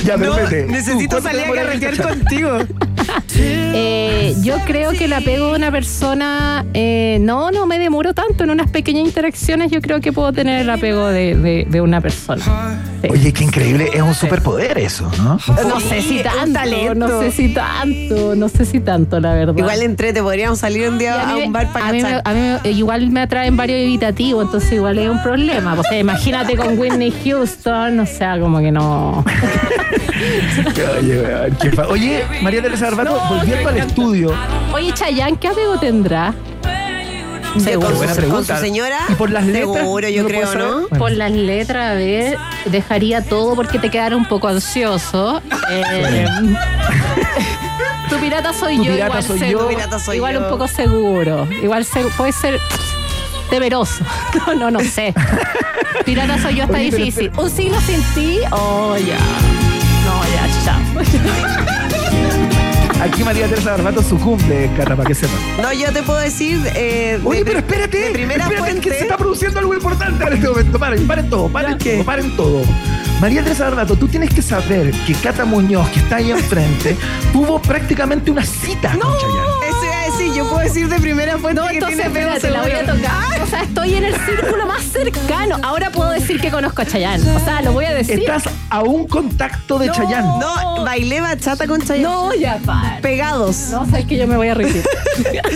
[0.05, 0.65] Ya, No, vete.
[0.67, 2.49] necesito ¿Tú cuánto salir a carretear contigo.
[3.80, 8.43] Eh, yo creo que el apego de una persona, eh, no, no me demoro tanto.
[8.43, 12.02] En unas pequeñas interacciones yo creo que puedo tener el apego de, de- de una
[12.02, 12.43] persona.
[13.02, 13.08] Sí.
[13.12, 13.89] Oye, qué increíble.
[13.93, 15.38] Es un superpoder eso, ¿no?
[15.70, 16.96] no sé si tanto, talento.
[16.96, 19.54] no sé si tanto, no sé si tanto, la verdad.
[19.56, 22.39] Igual entre te podríamos salir un día a, un bar para a mí a mí
[22.63, 25.74] me- igual me atraen varios evitativos, entonces igual es un problema.
[25.74, 29.24] O sea, imagínate con Whitney Houston, o sea, como que no.
[31.00, 31.24] Oye,
[31.89, 34.33] Oye, María Teresa Volviendo al estudio.
[34.73, 36.33] Oye, Chayanne, ¿qué apego tendrá?
[37.60, 37.89] Seguro.
[37.95, 38.55] Buena Con pregunta.
[38.57, 39.73] su señora, ¿Y por las letras?
[39.77, 40.53] seguro, yo ¿No creo?
[40.55, 40.79] ¿no?
[40.81, 40.88] Bueno.
[40.99, 45.41] Por las letras, a ver, dejaría todo porque te quedara un poco ansioso.
[45.71, 46.25] Eh,
[48.10, 49.67] tu pirata soy Tu yo, pirata igual, soy seguro, yo.
[49.69, 50.41] Tu pirata soy igual yo.
[50.43, 51.47] un poco seguro.
[51.63, 52.60] Igual se- puede ser
[53.49, 54.03] temeroso.
[54.47, 55.13] No, no, no sé.
[56.05, 57.31] Pirata soy yo, está Oye, pero difícil.
[57.38, 59.17] Un siglo sin ti, oh ya.
[60.05, 61.87] No, ya, chao.
[63.01, 65.38] Aquí María Teresa Garbato sucumbe, Cata, para que sepan.
[65.62, 66.60] No, yo te puedo decir.
[66.75, 68.89] eh, Oye, de- pero espérate, De primera espérate, fuente.
[68.89, 70.79] que se está produciendo algo importante en este momento.
[70.79, 72.62] Paren, paren todo, paren todo, paren todo.
[73.21, 76.95] María Teresa Garbato, tú tienes que saber que Cata Muñoz, que está ahí enfrente,
[77.33, 79.66] tuvo prácticamente una cita con Chayanne.
[80.58, 83.41] Puedo decir de primera fuente No, que entonces tiene apego espérate, la voy a tocar.
[83.41, 85.58] O sea, estoy en el círculo más cercano.
[85.63, 87.24] Ahora puedo decir que conozco a Chayanne.
[87.36, 88.20] O sea, lo voy a decir.
[88.20, 90.28] Estás a un contacto de Chayanne.
[90.39, 92.04] No, bailé bachata con Chayanne.
[92.04, 92.98] No, ya, pa.
[93.02, 93.70] Pegados.
[93.72, 94.84] No, sabes que yo me voy a reír.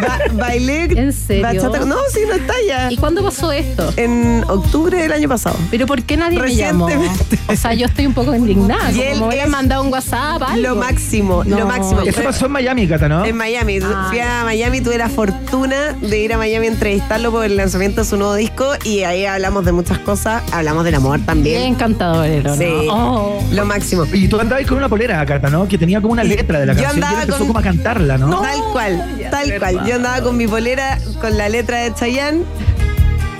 [0.00, 1.42] Ba- bailé ¿En serio?
[1.42, 2.90] bachata con- No, sí, no está ya.
[2.90, 3.92] ¿Y cuándo pasó esto?
[3.96, 5.56] En octubre del año pasado.
[5.70, 6.86] Pero ¿por qué nadie me llamó?
[6.88, 7.38] Recientemente.
[7.48, 8.90] O sea, yo estoy un poco indignada.
[8.90, 10.62] Y Como él me hubieran mandado un WhatsApp, algo.
[10.62, 11.66] Lo máximo, lo No.
[11.66, 12.00] máximo.
[12.02, 13.24] Eso pasó en Miami, Cata, ¿no?
[13.24, 13.78] En Miami.
[13.82, 17.56] Ah, Fui a Miami, tuve la fortuna de ir a Miami a entrevistarlo por el
[17.56, 20.40] lanzamiento de su nuevo disco y ahí hablamos de muchas cosas.
[20.52, 21.62] Hablamos del amor Qué también.
[21.62, 22.56] encantador era, ¿no?
[22.56, 22.86] Sí.
[22.88, 23.42] Oh.
[23.50, 24.04] Lo máximo.
[24.12, 25.66] Y tú andabas con una polera, Cata, ¿no?
[25.66, 27.58] Que tenía como una letra de la Yo canción y él andaba empezó con- como
[27.58, 28.40] a cantarla, ¿no?
[28.40, 29.84] Tal cual, tal cual.
[29.84, 32.44] Yo andaba con mi polera, con la letra de Chayanne.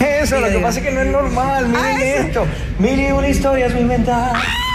[0.01, 1.69] Eso, lo que pasa es que no es normal.
[1.69, 2.47] Miren esto.
[2.81, 4.33] Mil y una historias me inventar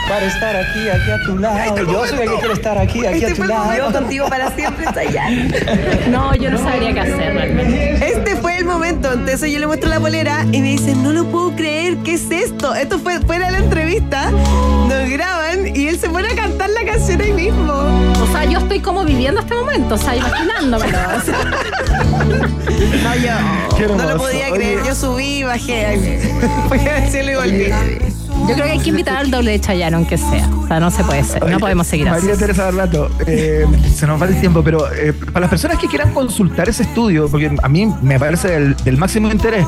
[0.10, 1.78] para estar aquí, aquí a tu lado.
[1.78, 3.93] Yo soy el que quiere estar aquí, aquí Este a tu fue el momento lado.
[3.93, 4.86] contigo para siempre.
[6.10, 7.93] No, yo no sabría qué hacer realmente.
[8.13, 9.13] Este fue el momento.
[9.13, 12.30] Entonces yo le muestro la polera y me dice, no lo puedo creer, ¿qué es
[12.32, 12.74] esto?
[12.74, 14.32] Esto fue fuera de la entrevista.
[14.32, 17.72] Nos graban y él se pone a cantar la canción ahí mismo.
[17.74, 20.98] O sea, yo estoy como viviendo este momento, o sea, imaginándomelo.
[21.17, 21.38] O sea,
[23.04, 23.15] No,
[23.78, 24.80] yo no lo podía creer.
[24.86, 26.19] Yo subí y bajé.
[26.67, 27.74] Fui a decirle y volví.
[28.49, 30.49] Yo creo que hay que invitar al doble de Chayanne, aunque sea.
[30.49, 31.47] O sea, no se puede ser.
[31.49, 32.25] No podemos seguir así.
[32.25, 35.88] María Teresa Barlato, eh, se nos va el tiempo, pero eh, para las personas que
[35.88, 39.65] quieran consultar ese estudio, porque a mí me parece del, del máximo interés,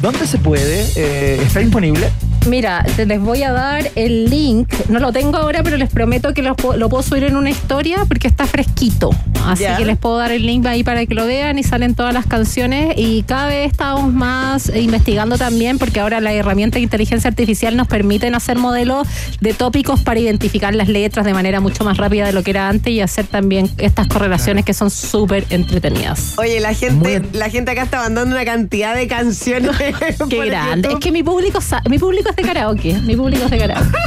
[0.00, 0.86] ¿dónde se puede?
[0.96, 2.10] Eh, ¿Está disponible?
[2.48, 4.72] Mira, te- les voy a dar el link.
[4.88, 8.04] No lo tengo ahora, pero les prometo que lo, lo puedo subir en una historia
[8.06, 9.10] porque está fresquito.
[9.46, 12.12] Así que les puedo dar el link ahí para que lo vean y salen todas
[12.12, 12.94] las canciones.
[12.96, 17.86] Y cada vez estamos más investigando también, porque ahora la herramienta de inteligencia artificial nos
[17.88, 19.06] permiten hacer modelos
[19.40, 22.68] de tópicos para identificar las letras de manera mucho más rápida de lo que era
[22.68, 26.34] antes y hacer también estas correlaciones que son súper entretenidas.
[26.38, 29.70] Oye, la gente, la gente acá está mandando una cantidad de canciones.
[30.28, 30.88] Qué grande.
[30.88, 30.98] YouTube.
[30.98, 32.94] Es que mi público, sa- mi público es de karaoke.
[33.02, 33.98] Mi público es de karaoke.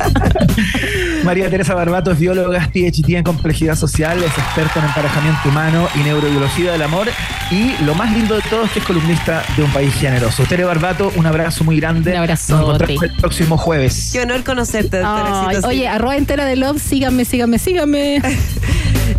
[1.24, 5.98] María Teresa Barbato es bióloga, PhD en complejidad social, es experta en emparejamiento humano y
[6.00, 7.08] neurobiología del amor.
[7.50, 10.44] Y lo más lindo de todo es que es columnista de un país generoso.
[10.44, 12.12] Tere Barbato, un abrazo muy grande.
[12.12, 12.52] Un abrazote.
[12.52, 14.10] Nos encontramos el próximo jueves.
[14.12, 15.68] Qué honor conocerte, Exitosa.
[15.68, 18.20] oye, arroba entera de love, síganme, síganme, síganme.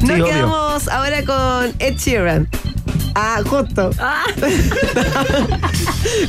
[0.02, 0.26] Nos Sí, obvio.
[0.26, 2.48] quedamos ahora con Ed Sheeran.
[3.16, 3.92] Ah, justo.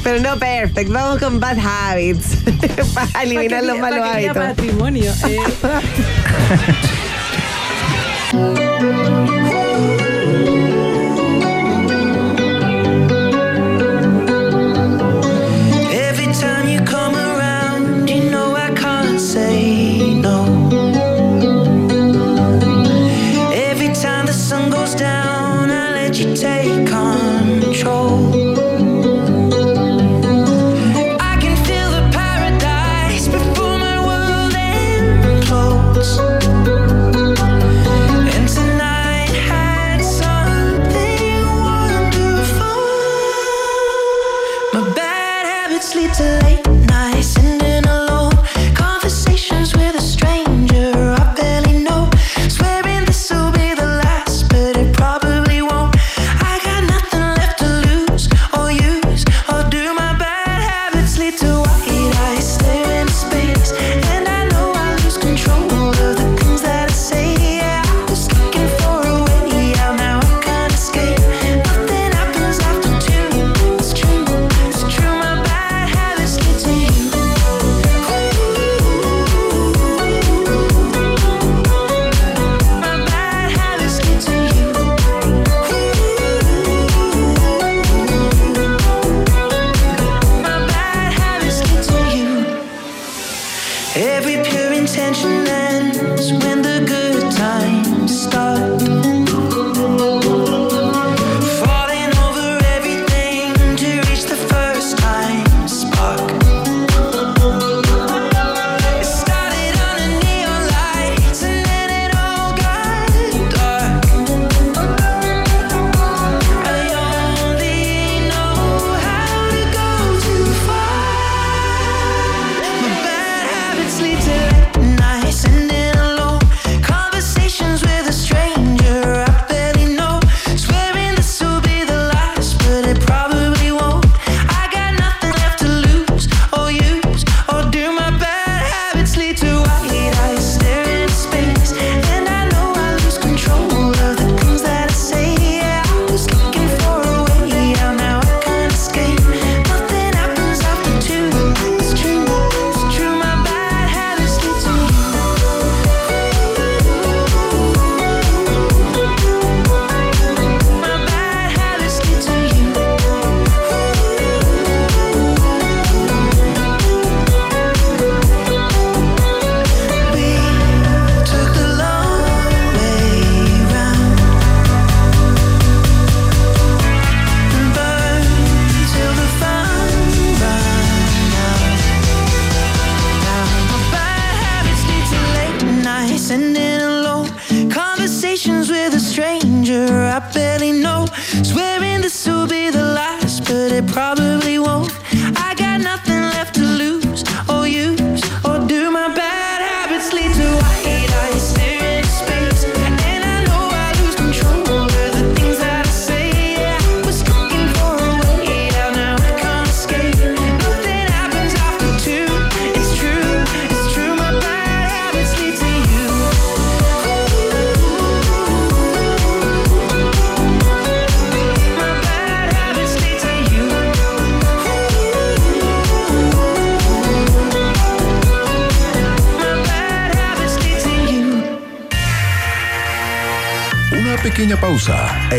[0.03, 0.91] Pero no perfect.
[0.91, 2.37] Vamos con Bad Habits.
[2.95, 4.37] Para eliminar los malos hábitos.
[4.37, 5.13] patrimonio.
[5.29, 5.39] eh.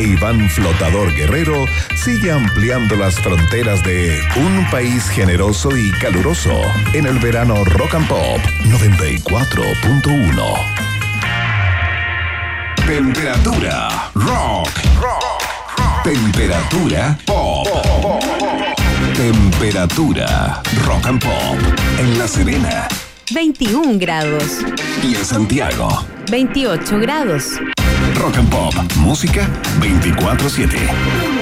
[0.04, 6.60] Iván Flotador Guerrero sigue ampliando las fronteras de un país generoso y caluroso
[6.94, 10.84] en el verano Rock and Pop 94.1.
[12.86, 14.70] Temperatura rock.
[16.04, 17.68] Temperatura pop.
[19.16, 21.58] Temperatura rock and pop.
[22.00, 22.88] En La Serena
[23.32, 24.60] 21 grados.
[25.02, 26.06] y en Santiago.
[26.30, 27.46] 28 grados.
[28.16, 28.74] Rock and pop.
[28.98, 29.50] Música
[29.80, 31.34] 24-7.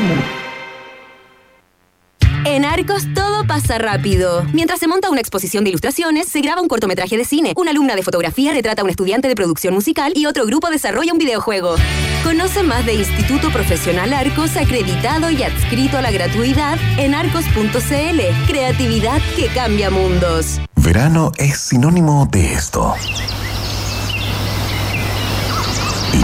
[2.44, 4.44] En Arcos todo pasa rápido.
[4.52, 7.96] Mientras se monta una exposición de ilustraciones, se graba un cortometraje de cine, una alumna
[7.96, 11.76] de fotografía retrata a un estudiante de producción musical y otro grupo desarrolla un videojuego.
[12.24, 18.48] Conoce más de Instituto Profesional Arcos, acreditado y adscrito a la gratuidad en arcos.cl.
[18.48, 20.60] Creatividad que cambia mundos.
[20.76, 22.96] Verano es sinónimo de esto.
[26.14, 26.24] Y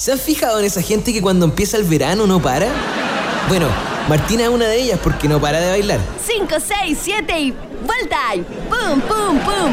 [0.00, 2.68] ¿Se han fijado en esa gente que cuando empieza el verano no para?
[3.48, 3.66] Bueno,
[4.08, 5.98] Martina es una de ellas porque no para de bailar.
[6.24, 6.46] 5,
[6.84, 7.50] 6, 7 y
[7.84, 8.16] vuelta.
[8.36, 9.72] y ¡Pum, pum, pum!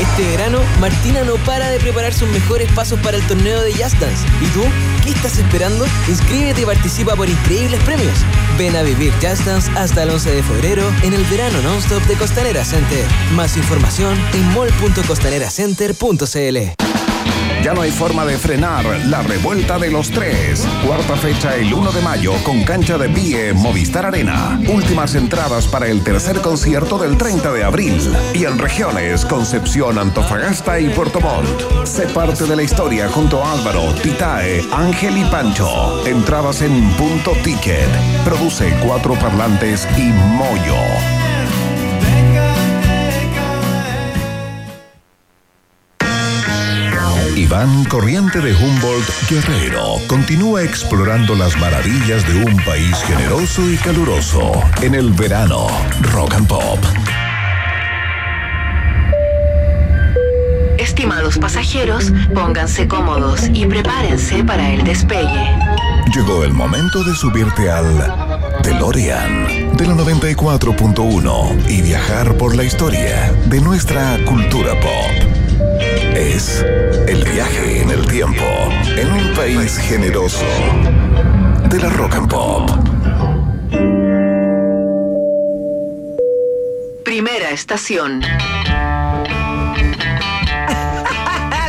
[0.00, 4.00] Este verano, Martina no para de preparar sus mejores pasos para el torneo de Just
[4.00, 4.26] Dance.
[4.40, 4.64] ¿Y tú?
[5.04, 5.86] ¿Qué estás esperando?
[6.08, 8.18] Inscríbete y participa por increíbles premios.
[8.58, 12.16] Ven a vivir Just Dance hasta el 11 de febrero en el verano non-stop de
[12.16, 13.06] Costanera Center.
[13.36, 17.11] Más información en mall.costaneracenter.cl.
[17.62, 20.66] Ya no hay forma de frenar la revuelta de los tres.
[20.84, 24.60] Cuarta fecha el 1 de mayo con cancha de pie Movistar Arena.
[24.68, 28.12] Últimas entradas para el tercer concierto del 30 de abril.
[28.34, 31.86] Y en regiones Concepción, Antofagasta y Puerto Montt.
[31.86, 36.04] Sé parte de la historia junto a Álvaro, Titae, Ángel y Pancho.
[36.04, 37.88] Entradas en punto ticket.
[38.24, 41.11] Produce cuatro parlantes y Moyo.
[47.52, 54.52] Iván Corriente de Humboldt Guerrero continúa explorando las maravillas de un país generoso y caluroso
[54.80, 55.66] en el verano
[56.00, 56.78] Rock and Pop.
[60.78, 65.54] Estimados pasajeros, pónganse cómodos y prepárense para el despegue.
[66.14, 73.30] Llegó el momento de subirte al DeLorean de la 94.1 y viajar por la historia
[73.44, 75.41] de nuestra cultura pop.
[76.14, 76.64] Es
[77.08, 78.44] el viaje en el tiempo
[78.96, 80.44] en un país generoso
[81.68, 82.70] de la rock and pop.
[87.04, 88.22] Primera estación.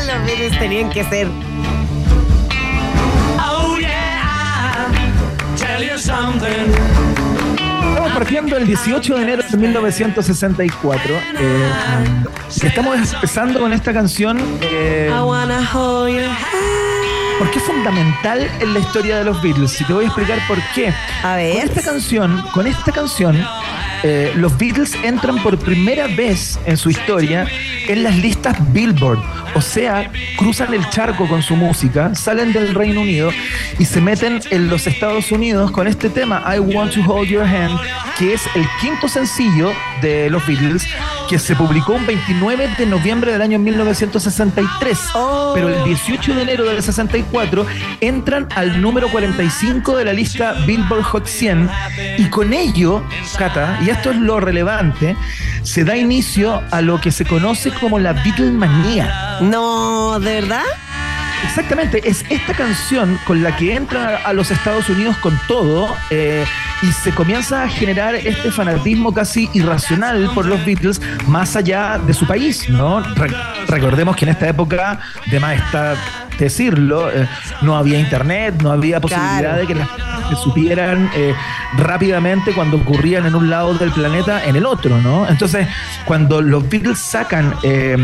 [0.07, 1.27] Los Beatles tenían que ser.
[3.39, 4.91] Oh yeah,
[5.57, 7.22] tell you something.
[7.89, 11.13] Estamos partiendo el 18 de enero de 1964.
[11.39, 11.71] eh,
[12.63, 16.23] estamos empezando con esta canción eh, I wanna hold your
[17.39, 19.79] porque es fundamental en la historia de los Beatles.
[19.81, 20.93] Y te voy a explicar por qué.
[21.23, 21.53] A ver.
[21.57, 23.45] Con esta canción, con esta canción,
[24.03, 27.47] eh, los Beatles entran por primera vez en su historia
[27.87, 29.19] en las listas Billboard.
[29.55, 33.31] O sea, cruzan el charco con su música, salen del Reino Unido
[33.79, 37.43] y se meten en los Estados Unidos con este tema, I Want to Hold Your
[37.43, 37.79] Hand,
[38.17, 40.85] que es el quinto sencillo de los Beatles,
[41.33, 44.99] que se publicó un 29 de noviembre del año 1963.
[45.55, 47.65] Pero el 18 de enero del 64
[48.01, 51.71] entran al número 45 de la lista Billboard Hot 100
[52.19, 53.03] y con ello,
[53.35, 55.15] Cata, y esto es lo relevante,
[55.63, 59.39] se da inicio a lo que se conoce como la Beatlemanía.
[59.41, 60.61] No, ¿de verdad?
[61.43, 66.45] Exactamente, es esta canción con la que entra a los Estados Unidos con todo eh,
[66.83, 72.13] y se comienza a generar este fanatismo casi irracional por los Beatles más allá de
[72.13, 72.99] su país, ¿no?
[73.15, 73.31] Re-
[73.67, 74.99] recordemos que en esta época,
[75.31, 75.95] de más está
[76.37, 77.27] decirlo, eh,
[77.61, 79.57] no había internet, no había posibilidad Claro.
[79.61, 81.33] de que las personas se supieran eh,
[81.77, 85.27] rápidamente cuando ocurrían en un lado del planeta en el otro, ¿no?
[85.27, 85.67] Entonces,
[86.05, 87.95] cuando los Beatles sacan eh,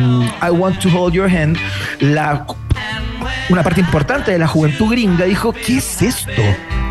[0.41, 1.57] I Want to Hold Your Hand,
[1.99, 2.45] la
[3.49, 6.31] una parte importante de la juventud gringa dijo, ¿qué es esto?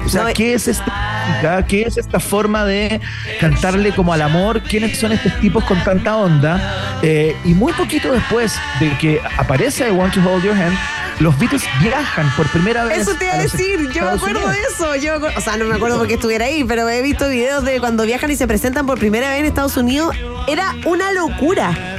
[0.04, 0.92] O sea, No, ¿qué es esta
[1.28, 1.66] música?
[1.66, 3.00] ¿Qué es esta forma de
[3.40, 4.62] cantarle como al amor?
[4.62, 6.98] ¿Quiénes son estos tipos con tanta onda?
[7.02, 10.76] Eh, y muy poquito después de que aparece I Want to Hold Your Hand,
[11.20, 12.98] los Beatles viajan por primera vez.
[12.98, 14.54] Eso te iba a decir, yo me acuerdo Unidos.
[14.54, 14.96] de eso.
[14.96, 18.04] Yo o sea, no me acuerdo porque estuviera ahí, pero he visto videos de cuando
[18.04, 20.14] viajan y se presentan por primera vez en Estados Unidos.
[20.46, 21.97] Era una locura.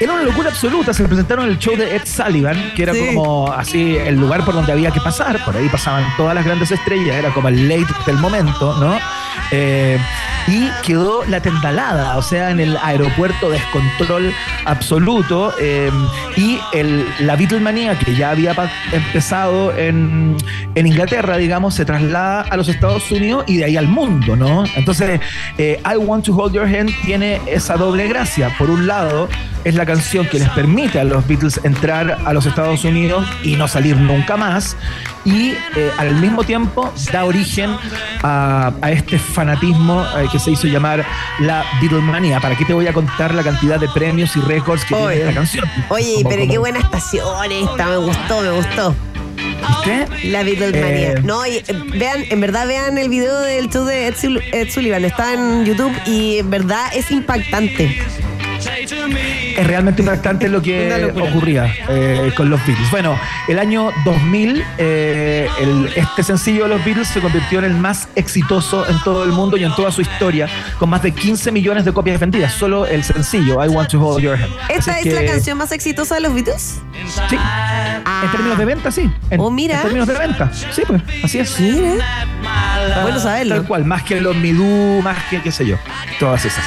[0.00, 0.94] Era una locura absoluta.
[0.94, 3.14] Se presentaron en el show de Ed Sullivan, que era Sí.
[3.14, 5.44] como así el lugar por donde había que pasar.
[5.44, 7.16] Por ahí pasaban todas las grandes estrellas.
[7.16, 8.98] Era como el late del momento, ¿no?
[9.50, 9.98] Eh,
[10.46, 14.32] y quedó la tendalada, o sea, en el aeropuerto descontrol
[14.64, 15.52] absoluto.
[15.60, 15.90] eh,
[16.36, 18.54] y el, la Beatlemanía, que ya había
[18.92, 20.36] empezado en,
[20.74, 24.64] Inglaterra, digamos, se traslada a los Estados Unidos y de ahí al mundo, ¿no?
[24.76, 25.20] Entonces,
[25.58, 28.54] eh, I Want to Hold Your Hand tiene esa doble gracia.
[28.58, 29.28] Por un lado,
[29.64, 33.56] es la canción que les permite a los Beatles entrar a los Estados Unidos y
[33.56, 34.76] no salir nunca más.
[35.24, 35.52] Y
[35.98, 37.70] al mismo tiempo da origen
[38.22, 41.02] a, a este fanatismo eh, que se hizo llamar
[41.40, 42.40] la Beatlemania.
[42.40, 45.32] ¿Para qué te voy a contar la cantidad de premios y récords que tiene esta
[45.34, 45.64] canción?
[45.88, 48.94] Oye, Como- pero como- qué buena estación esta, me gustó, me gustó.
[49.36, 50.28] ¿Viste?
[50.28, 51.12] La Beatlemania.
[51.12, 51.64] Eh, No, y, eh,
[51.94, 56.38] vean, en verdad vean el video del show de Ed Sullivan, está en YouTube y
[56.38, 57.96] en verdad es impactante.
[59.56, 62.90] Es realmente impactante lo que ocurría eh, con los Beatles.
[62.90, 67.74] Bueno, el año 2000, eh, el- este sencillo de los Beatles se convirtió en el
[67.74, 70.48] más exitoso en todo el mundo y en toda su historia,
[70.78, 72.52] con más de 15 millones de copias vendidas.
[72.54, 74.52] Solo el sencillo, I Want to Hold Your Hand.
[74.68, 76.80] ¿Esta Así es la que- canción más exitosa de los Beatles?
[77.28, 77.36] Sí.
[78.24, 79.10] En términos de venta, sí.
[79.30, 79.76] En, Oh, mira.
[79.76, 80.50] en términos de venta.
[80.72, 81.56] Sí, pues, así es.
[83.02, 83.56] Bueno saberlo.
[83.56, 85.76] Tal cual, más que los Midú, más que qué sé yo,
[86.18, 86.64] todas esas.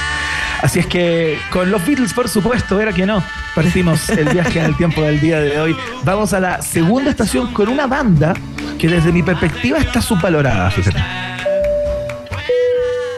[0.63, 3.21] Así es que con los Beatles, por supuesto, era que no.
[3.53, 5.75] Partimos el viaje en tiempo del día de hoy.
[6.05, 8.33] Vamos a la segunda estación con una banda
[8.79, 11.03] que desde mi perspectiva está subvalorada, fíjate.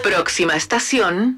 [0.03, 1.35] Próxima estación.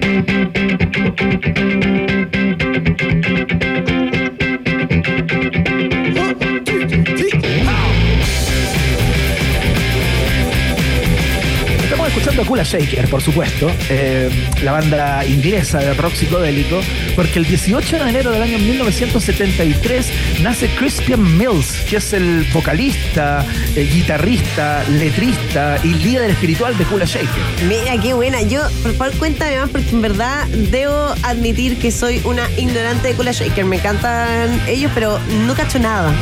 [12.37, 14.29] Escuchando a Kula Shaker, por supuesto, eh,
[14.63, 16.81] la banda inglesa de rock psicodélico,
[17.15, 20.11] porque el 18 de enero del año 1973
[20.41, 27.05] nace Crispian Mills, que es el vocalista, eh, guitarrista, letrista y líder espiritual de Kula
[27.05, 27.67] Shaker.
[27.67, 28.41] Mira, qué buena.
[28.41, 33.13] Yo, por favor, cuéntame más porque en verdad debo admitir que soy una ignorante de
[33.15, 33.65] Kula Shaker.
[33.65, 36.13] Me encantan ellos, pero no cacho nada.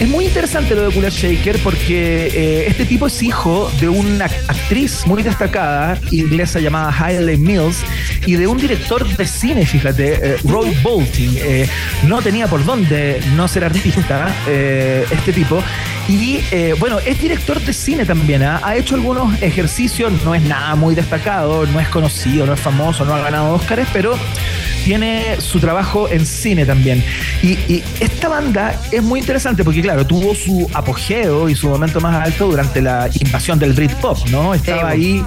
[0.00, 4.24] Es muy interesante lo de Kula Shaker porque eh, este tipo es hijo de una
[4.24, 7.76] actriz muy destacada inglesa llamada Hayley Mills
[8.26, 11.36] y de un director de cine, fíjate, eh, Roy Bolting.
[11.36, 11.68] Eh,
[12.06, 15.62] no tenía por dónde no ser artista eh, este tipo.
[16.08, 18.42] Y eh, bueno, es director de cine también.
[18.42, 18.60] ¿ah?
[18.62, 23.04] Ha hecho algunos ejercicios, no es nada muy destacado, no es conocido, no es famoso,
[23.04, 24.18] no ha ganado Óscares, pero
[24.84, 27.04] tiene su trabajo en cine también.
[27.42, 32.00] Y, y esta banda es muy interesante porque, claro, tuvo su apogeo y su momento
[32.00, 34.54] más alto durante la invasión del Britpop, ¿no?
[34.54, 35.24] Estaba ahí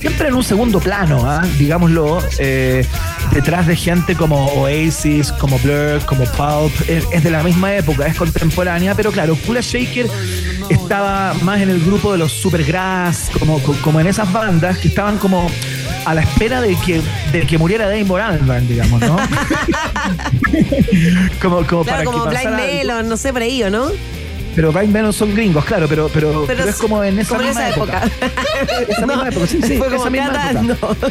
[0.00, 1.44] siempre en un segundo plano, ¿ah?
[1.58, 2.86] digámoslo, eh,
[3.32, 6.72] detrás de gente como Oasis, como Blur, como Pulp.
[6.88, 10.06] Es, es de la misma época, es contemporánea, pero claro, Kula Shaker
[10.68, 15.18] estaba más en el grupo de los Supergrass, como, como en esas bandas que estaban
[15.18, 15.50] como
[16.06, 17.02] a la espera de que,
[17.32, 19.16] de que muriera Dave Albarn, digamos, ¿no?
[21.42, 22.56] como, como para Claro, como que Blind.
[22.56, 23.90] Melon, no sé, por ahí, ¿o no?
[24.56, 27.46] Pero Blind Melon son gringos, claro, pero, pero, Pero pero es como en esa como
[27.46, 28.04] misma esa época.
[28.06, 28.26] época.
[28.88, 31.08] Esa misma época, sí, sí, Fue como esa misma época.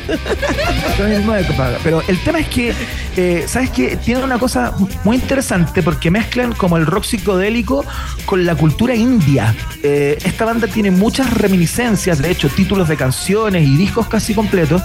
[0.95, 1.77] Esa misma época.
[1.83, 2.73] Pero el tema es que,
[3.15, 3.97] eh, ¿sabes qué?
[3.97, 4.73] Tienen una cosa
[5.03, 7.85] muy interesante porque mezclan como el rock psicodélico
[8.25, 9.55] con la cultura india.
[9.83, 14.81] Eh, esta banda tiene muchas reminiscencias, de hecho, títulos de canciones y discos casi completos,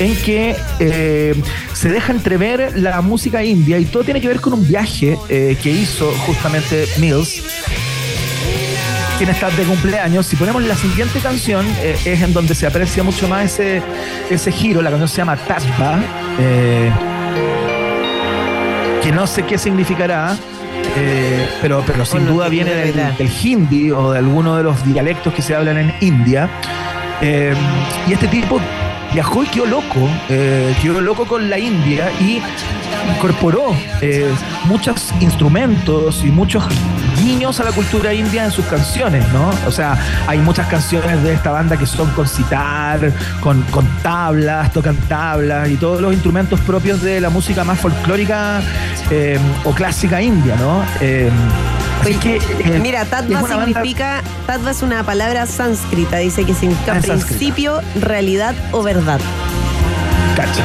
[0.00, 1.40] en que eh,
[1.74, 5.70] se deja entrever la música india y todo tiene que ver con un viaje que
[5.70, 7.40] hizo justamente Mills
[9.20, 10.24] quien está de cumpleaños.
[10.24, 13.82] Si ponemos la siguiente canción, eh, es en donde se aprecia mucho más ese,
[14.30, 14.80] ese giro.
[14.80, 16.00] La canción se llama Tasba,
[16.38, 16.90] eh,
[19.02, 20.34] que no sé qué significará.
[20.96, 25.42] eh, pero, pero sin duda viene del hindi o de alguno de los dialectos que
[25.42, 26.48] se hablan en India.
[27.20, 27.52] Eh,
[28.08, 28.58] y este tipo
[29.12, 32.40] viajó y quedó loco, eh, quedó loco con la India y
[33.14, 34.30] incorporó eh,
[34.64, 36.64] muchos instrumentos y muchos
[37.22, 39.50] guiños a la cultura india en sus canciones, ¿no?
[39.66, 44.72] O sea, hay muchas canciones de esta banda que son con citar, con, con tablas,
[44.72, 48.62] tocan tablas y todos los instrumentos propios de la música más folclórica
[49.10, 50.82] eh, o clásica india, ¿no?
[52.04, 56.54] Eh, así que, eh, Mira, Tattva banda- significa, Tattva es una palabra sánscrita, dice que
[56.54, 59.20] significa Ah, principio, realidad o verdad.
[60.36, 60.64] Cacha.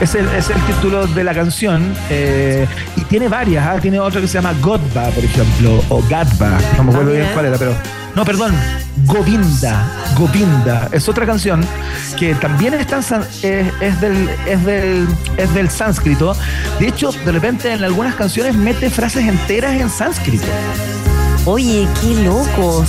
[0.00, 2.66] Es el, es el título de la canción eh,
[2.96, 3.66] y tiene varias.
[3.66, 3.78] ¿ah?
[3.80, 6.58] Tiene otra que se llama Godba, por ejemplo, o Gadba.
[6.76, 7.74] No me acuerdo Ah, bien cuál era, pero.
[8.14, 8.54] No, perdón.
[9.04, 9.86] Govinda.
[10.18, 10.88] Govinda.
[10.92, 11.64] Es otra canción
[12.18, 16.36] que también san- es, es del, es, del, es del sánscrito.
[16.78, 20.46] De hecho, de repente en algunas canciones mete frases enteras en sánscrito.
[21.44, 22.84] Oye, qué loco.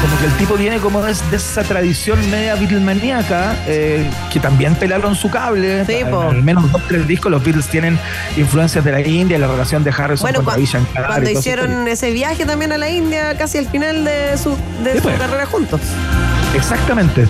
[0.00, 4.76] Como que el tipo viene como de, de esa tradición media Beatlemaníaca, eh, que también
[4.76, 5.84] pelaron su cable.
[5.86, 7.98] Sí, En al menos dos tres discos los Beatles tienen
[8.36, 12.12] influencias de la India, la relación de Harrison Bueno, con Ravi Shankar cuando hicieron ese
[12.12, 15.18] viaje también a la India, casi al final de su, de Sí, su pues.
[15.18, 15.80] carrera juntos.
[16.54, 17.26] Exactamente,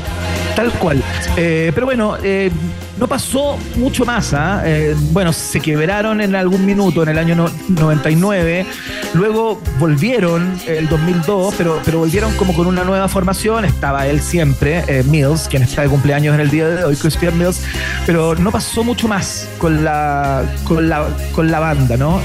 [0.55, 1.03] tal cual.
[1.41, 2.51] Eh, pero bueno, eh,
[2.99, 4.35] no pasó mucho más.
[4.35, 4.63] ¿ah?
[4.65, 8.67] Eh, bueno, se quebraron en algún minuto en el año no- 99,
[9.15, 13.65] luego volvieron el 2002, pero, pero volvieron como con una nueva formación.
[13.65, 17.63] Estaba él siempre, Mills, quien está de cumpleaños en el día de hoy, Crispian Mills,
[18.05, 22.21] pero no pasó mucho más con la, con la, con la banda, ¿no?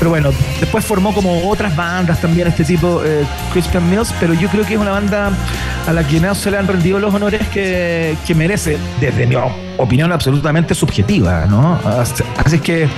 [0.00, 3.22] Pero bueno, después formó como otras bandas también este tipo, eh,
[3.52, 5.30] Christian Mills, pero yo creo que es una banda
[5.86, 9.36] a la que no se le han rendido los honores que, que merece, desde mi
[9.76, 11.78] opinión absolutamente subjetiva, ¿no?
[11.84, 12.88] Así, así que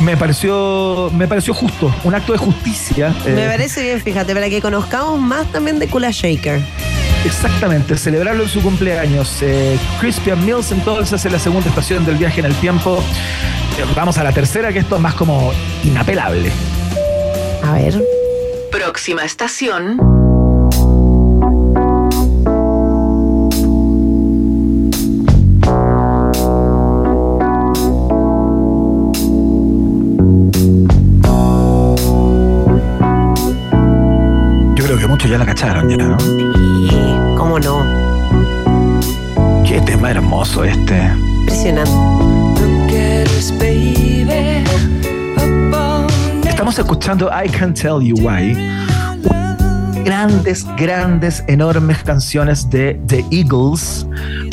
[0.00, 3.14] me pareció, me pareció justo, un acto de justicia.
[3.26, 6.60] eh, Me parece bien, fíjate, para que conozcamos más también de Kula Shaker.
[7.24, 9.38] Exactamente, celebrarlo en su cumpleaños.
[9.42, 13.02] Eh, Crispian Mills entonces en la segunda estación del viaje en el tiempo.
[13.78, 15.52] Eh, vamos a la tercera, que esto es más como
[15.84, 16.50] inapelable.
[17.62, 18.02] A ver.
[18.70, 19.98] Próxima estación.
[34.74, 36.71] Yo creo que muchos ya la cacharon ya, ¿no?
[37.42, 37.84] ¿Cómo no?
[39.66, 40.96] Qué tema hermoso este.
[41.40, 41.90] Impresionante.
[46.48, 48.56] Estamos escuchando I Can Tell You Why.
[50.04, 54.06] Grandes, grandes, enormes canciones de The Eagles.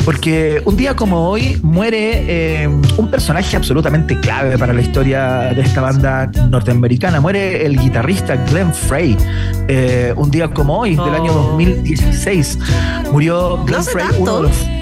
[0.04, 5.60] Porque un día como hoy muere eh, un personaje absolutamente clave para la historia de
[5.62, 7.20] esta banda norteamericana.
[7.20, 9.16] Muere el guitarrista Glenn Frey.
[9.68, 12.58] Eh, un día como hoy, del año 2016.
[13.12, 14.22] Murió Glenn Frey, tanto.
[14.22, 14.79] uno de los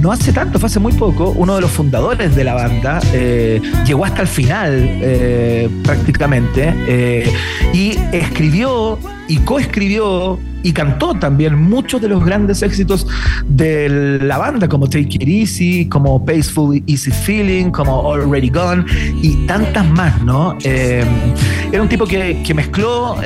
[0.00, 3.60] no hace tanto, fue hace muy poco, uno de los fundadores de la banda, eh,
[3.86, 7.32] llegó hasta el final eh, prácticamente, eh,
[7.72, 13.06] y escribió y coescribió y cantó también muchos de los grandes éxitos
[13.46, 18.84] de la banda, como Take It Easy, como Peaceful Easy Feeling, como Already Gone
[19.22, 20.56] y tantas más, ¿no?
[20.64, 23.16] Era un tipo que, mezcló,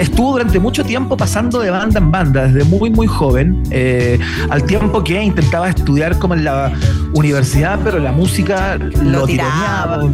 [0.00, 4.18] estuvo durante mucho tiempo pasando de banda en banda, desde muy, muy joven, eh,
[4.50, 6.72] al tiempo que intentaba estudiar como en la
[7.14, 9.98] universidad, pero la música lo, Lo tiraba.
[9.98, 10.08] lo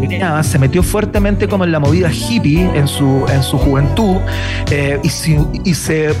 [0.00, 4.16] tironeaba, se metió fuertemente como en la movida hippie en su, en su juventud
[4.70, 6.14] eh, y, si- y se,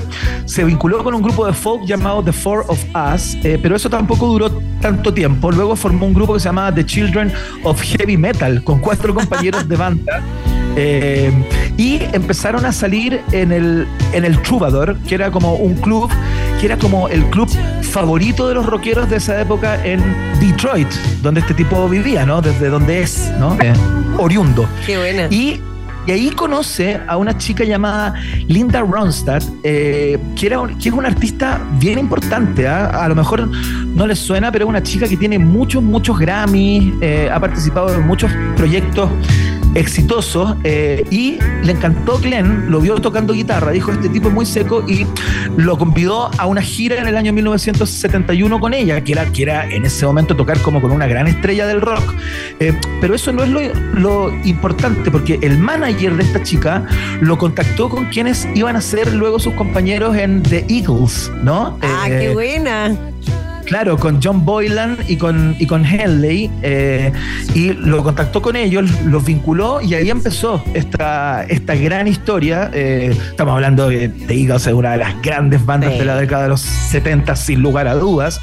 [0.44, 2.82] se vinculó con un grupo de folk llamado The Four of
[3.14, 4.50] Us, eh, pero eso tampoco duró
[4.80, 5.50] tanto tiempo.
[5.52, 7.32] Luego formó un grupo que se llamaba The Children
[7.62, 10.22] of Heavy Metal, con cuatro compañeros de banda.
[10.76, 11.32] Eh,
[11.76, 16.10] y empezaron a salir en el, en el Troubadour, que era como un club,
[16.60, 17.48] que era como el club
[17.82, 20.00] favorito de los rockeros de esa época en
[20.40, 20.90] Detroit,
[21.22, 22.40] donde este tipo vivía, ¿no?
[22.40, 23.56] Desde donde es, ¿no?
[23.60, 23.72] Eh,
[24.18, 24.68] oriundo.
[24.86, 25.26] Qué buena.
[25.30, 25.60] Y,
[26.06, 28.14] y ahí conoce a una chica llamada
[28.46, 32.68] Linda Ronstadt, eh, que, era, que es una artista bien importante.
[32.68, 33.04] ¿ah?
[33.04, 36.94] A lo mejor no les suena, pero es una chica que tiene muchos, muchos Grammys,
[37.00, 39.08] eh, ha participado en muchos proyectos
[39.74, 44.46] exitosos eh, y le encantó Glenn, lo vio tocando guitarra, dijo este tipo es muy
[44.46, 45.06] seco y
[45.56, 49.68] lo convidó a una gira en el año 1971 con ella, que era, que era
[49.68, 52.14] en ese momento tocar como con una gran estrella del rock.
[52.60, 53.60] Eh, pero eso no es lo,
[53.94, 56.86] lo importante, porque el manager de esta chica
[57.20, 61.78] lo contactó con quienes iban a ser luego sus compañeros en The Eagles, ¿no?
[61.82, 62.96] Ah, Eh, qué buena.
[63.64, 67.10] Claro, con John Boylan y con, y con Henley, eh,
[67.54, 72.70] y lo contactó con ellos, los vinculó y ahí empezó esta, esta gran historia.
[72.74, 75.98] eh, estamos hablando de, de Eagles, es una de las grandes bandas Sí.
[75.98, 78.40] de la década de los 70, sin lugar a dudas,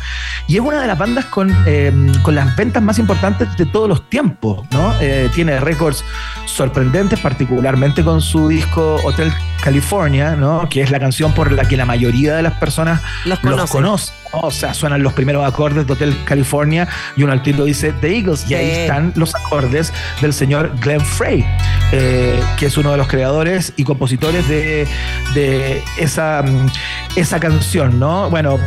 [0.48, 1.92] y es una de las bandas con, eh,
[2.24, 4.94] con las ventas más importantes de todos los tiempos, ¿no?
[5.02, 6.04] Eh, tiene récords
[6.46, 9.32] sorprendentes, particularmente con su disco Hotel
[9.62, 10.68] California, ¿no?
[10.70, 13.68] Que es la canción por la que la mayoría de las personas Los los conocen.
[13.68, 14.14] conoce.
[14.34, 16.88] O sea, suenan los primeros acordes de Hotel California
[17.18, 18.50] y uno al dice The Eagles.
[18.50, 19.92] Y ahí están los acordes
[20.22, 21.46] del señor Glenn Frey,
[21.92, 24.88] eh, que es uno de los creadores y compositores de,
[25.34, 26.44] de esa,
[27.16, 28.30] esa canción, ¿no?
[28.30, 28.58] Bueno,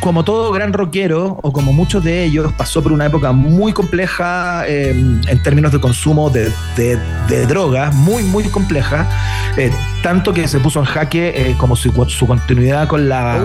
[0.00, 4.64] como todo gran rockero, o como muchos de ellos, pasó por una época muy compleja
[4.66, 6.50] eh, en términos de consumo de,
[7.46, 9.08] drogas, muy, muy compleja,
[9.56, 9.70] eh,
[10.02, 13.44] tanto que se puso en jaque eh, como su, su continuidad con la,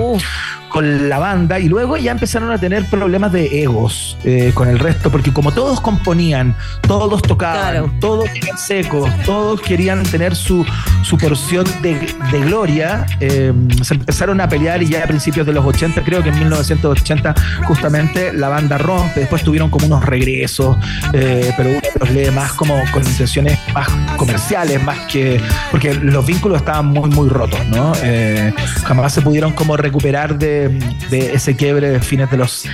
[0.69, 4.79] con la banda, y luego ya empezaron a tener problemas de egos eh, con el
[4.79, 6.55] resto, porque como todos componían,
[6.87, 10.65] todos tocaban, todos eran secos, todos querían tener su,
[11.03, 15.53] su porción de, de gloria, eh, se empezaron a pelear y ya a principios de
[15.53, 20.77] los 80, creo que en 1980 justamente la banda rompe, después tuvieron como unos regresos,
[21.13, 25.41] eh, pero uno los lee más como con intenciones más comerciales, más que,
[25.71, 27.93] porque los vínculos estaban muy, muy rotos, ¿no?
[28.03, 28.53] Eh,
[28.83, 32.67] jamás se pudieron como recuperar de, de ese quiebre de fines de los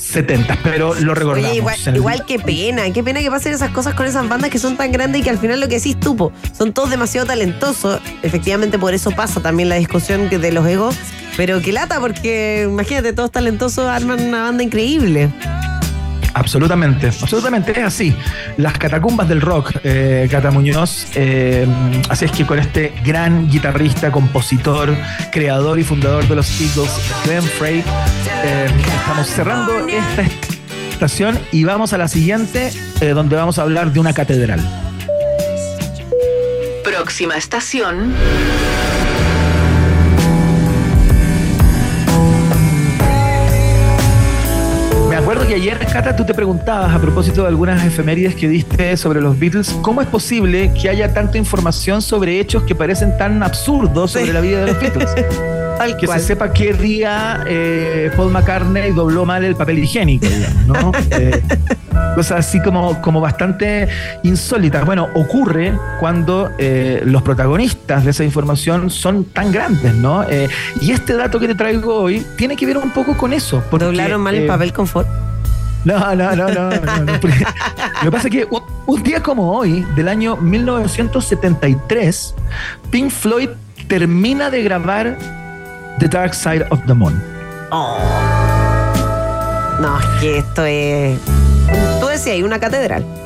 [0.00, 1.50] 70, pero lo recordamos.
[1.50, 4.76] Oye, igual, qué pena, qué pena que pasen esas cosas con esas bandas que son
[4.76, 8.00] tan grandes y que al final lo que decís tú, po, son todos demasiado talentosos.
[8.22, 10.96] Efectivamente, por eso pasa también la discusión de los egos.
[11.36, 15.30] Pero qué lata, porque imagínate, todos talentosos arman una banda increíble.
[16.34, 18.14] Absolutamente, absolutamente, es así.
[18.56, 21.06] Las catacumbas del rock, eh, Cata Muñoz.
[21.14, 21.66] eh,
[22.08, 24.94] así es que con este gran guitarrista, compositor,
[25.32, 26.90] creador y fundador de los Eagles,
[27.24, 27.82] Glenn Frey,
[28.44, 28.66] eh,
[29.00, 30.22] estamos cerrando esta
[30.90, 34.60] estación y vamos a la siguiente, eh, donde vamos a hablar de una catedral.
[36.84, 38.14] Próxima estación.
[45.48, 49.38] Que ayer, Cata, tú te preguntabas a propósito de algunas efemérides que diste sobre los
[49.38, 54.34] Beatles, ¿cómo es posible que haya tanta información sobre hechos que parecen tan absurdos sobre
[54.34, 55.10] la vida de los Beatles?
[55.98, 56.20] que cual.
[56.20, 60.92] se sepa qué día eh, Paul McCartney dobló mal el papel higiénico, digamos, ¿no?
[61.18, 61.42] Eh,
[62.14, 63.88] cosas así como, como bastante
[64.24, 64.84] insólitas.
[64.84, 70.24] Bueno, ocurre cuando eh, los protagonistas de esa información son tan grandes, ¿no?
[70.28, 70.48] Eh,
[70.82, 73.62] y este dato que te traigo hoy tiene que ver un poco con eso.
[73.70, 75.08] porque, ¿Doblaron mal el papel confort?
[75.84, 76.70] No, no, no, no.
[76.70, 78.48] no, Lo que pasa es que
[78.86, 82.34] un, día como hoy, del año 1973,
[82.90, 83.50] Pink Floyd
[83.88, 85.18] termina de grabar
[85.98, 87.22] The Dark Side of the Moon.
[87.70, 87.98] Oh.
[89.80, 91.18] No, es que esto es.
[92.00, 93.17] Tú decías, una catedral.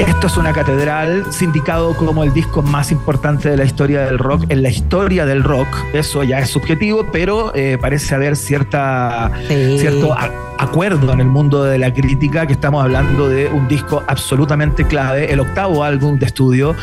[0.00, 4.44] Esto es una catedral, sindicado como el disco más importante de la historia del rock,
[4.48, 5.68] en la historia del rock.
[5.92, 9.30] Eso ya es subjetivo, pero eh, parece haber cierta,
[9.78, 14.02] cierto a- acuerdo en el mundo de la crítica que estamos hablando de un disco
[14.06, 16.74] absolutamente clave, el octavo álbum de estudio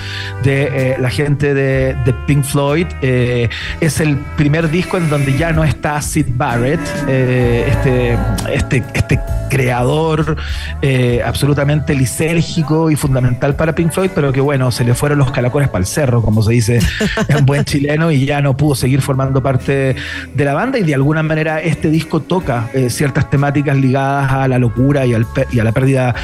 [0.43, 0.63] de
[0.93, 2.87] eh, la gente de, de Pink Floyd.
[3.01, 3.49] Eh,
[3.81, 8.17] es el primer disco en donde ya no está Sid Barrett, eh, este,
[8.55, 9.19] este, este
[9.49, 10.37] creador
[10.81, 15.31] eh, absolutamente lisérgico y fundamental para Pink Floyd, pero que bueno, se le fueron los
[15.31, 16.79] calacones para el cerro, como se dice
[17.27, 19.95] en buen chileno, y ya no pudo seguir formando parte
[20.33, 24.47] de la banda y de alguna manera este disco toca eh, ciertas temáticas ligadas a
[24.47, 26.15] la locura y, al y a la pérdida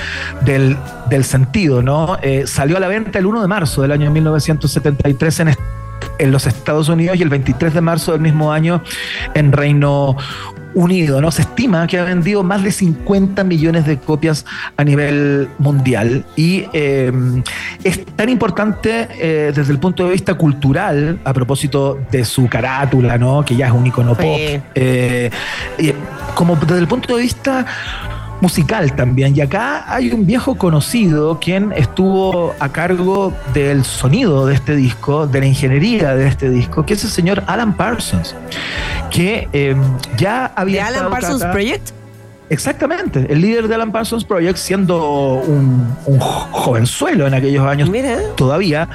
[0.42, 0.78] del,
[1.10, 2.18] del sentido, ¿no?
[2.22, 5.48] Eh, salió a la venta el 1 de marzo del año 1973 en
[6.20, 8.84] en los Estados Unidos y el 23 de marzo del mismo año
[9.34, 10.16] en Reino
[10.74, 11.22] Unido.
[11.22, 11.32] ¿no?
[11.32, 14.46] Se estima que ha vendido más de 50 millones de copias
[14.78, 17.12] a nivel mundial y eh,
[17.84, 23.18] es tan importante eh, desde el punto de vista cultural, a propósito de su carátula,
[23.18, 23.44] ¿no?
[23.46, 24.40] que ya es un icono pop,
[24.76, 25.30] eh,
[26.36, 27.66] como desde el punto de vista
[28.44, 29.36] musical también.
[29.36, 35.26] Y acá hay un viejo conocido quien estuvo a cargo del sonido de este disco,
[35.26, 38.36] de la ingeniería de este disco, que es el señor Alan Parsons,
[39.10, 39.76] que eh,
[40.18, 40.92] ya había...
[40.92, 41.90] ¿De Alan Parsons acá- Project?
[42.50, 47.90] Exactamente, el líder de Alan Parsons Project, siendo un, un jo- jovenzuelo en aquellos años
[48.36, 48.90] todavía,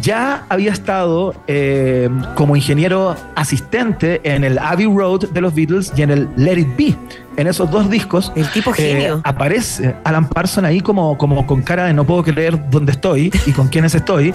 [0.00, 6.02] ya había estado eh, como ingeniero asistente en el Abbey Road de los Beatles y
[6.02, 6.96] en el Let It Be.
[7.38, 9.16] En esos dos discos El tipo genio.
[9.18, 13.30] eh, aparece Alan Parsons ahí como, como con cara de no puedo creer dónde estoy
[13.46, 14.34] y con quiénes estoy,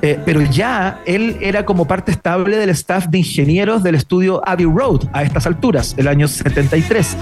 [0.00, 4.64] eh, pero ya él era como parte estable del staff de ingenieros del estudio Abbey
[4.66, 7.16] Road a estas alturas, el año 73.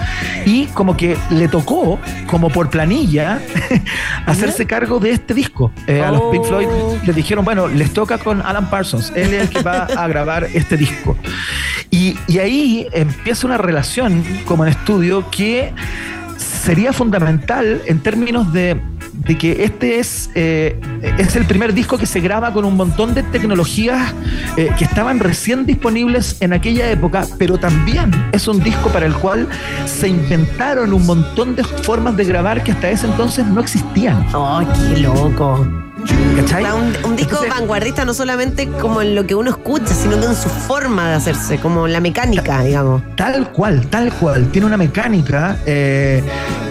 [0.46, 3.40] Y como que le tocó, como por planilla,
[4.26, 5.72] hacerse cargo de este disco.
[5.86, 6.68] Eh, A los Pink Floyd
[7.04, 10.44] les dijeron, bueno, les toca con Alan Parsons, él es el que va a grabar
[10.54, 11.16] este disco.
[11.90, 15.72] Y, y ahí empieza una relación como en estudio que
[16.64, 18.80] sería fundamental en términos de,
[19.38, 20.78] que este es eh,
[21.18, 24.14] es el primer disco que se graba con un montón de tecnologías
[24.56, 29.14] eh, que estaban recién disponibles en aquella época, pero también es un disco para el
[29.14, 29.48] cual
[29.86, 34.26] se inventaron un montón de formas de grabar que hasta ese entonces no existían.
[34.34, 35.66] ¡Ay, qué loco!
[36.36, 36.64] ¿Cachai?
[36.64, 40.26] Un, un disco Entonces- vanguardista no solamente como en lo que uno escucha, sino que
[40.26, 43.02] en su forma de hacerse, como la mecánica, digamos.
[43.16, 44.48] Tal cual, tal cual.
[44.48, 46.22] Tiene una mecánica eh,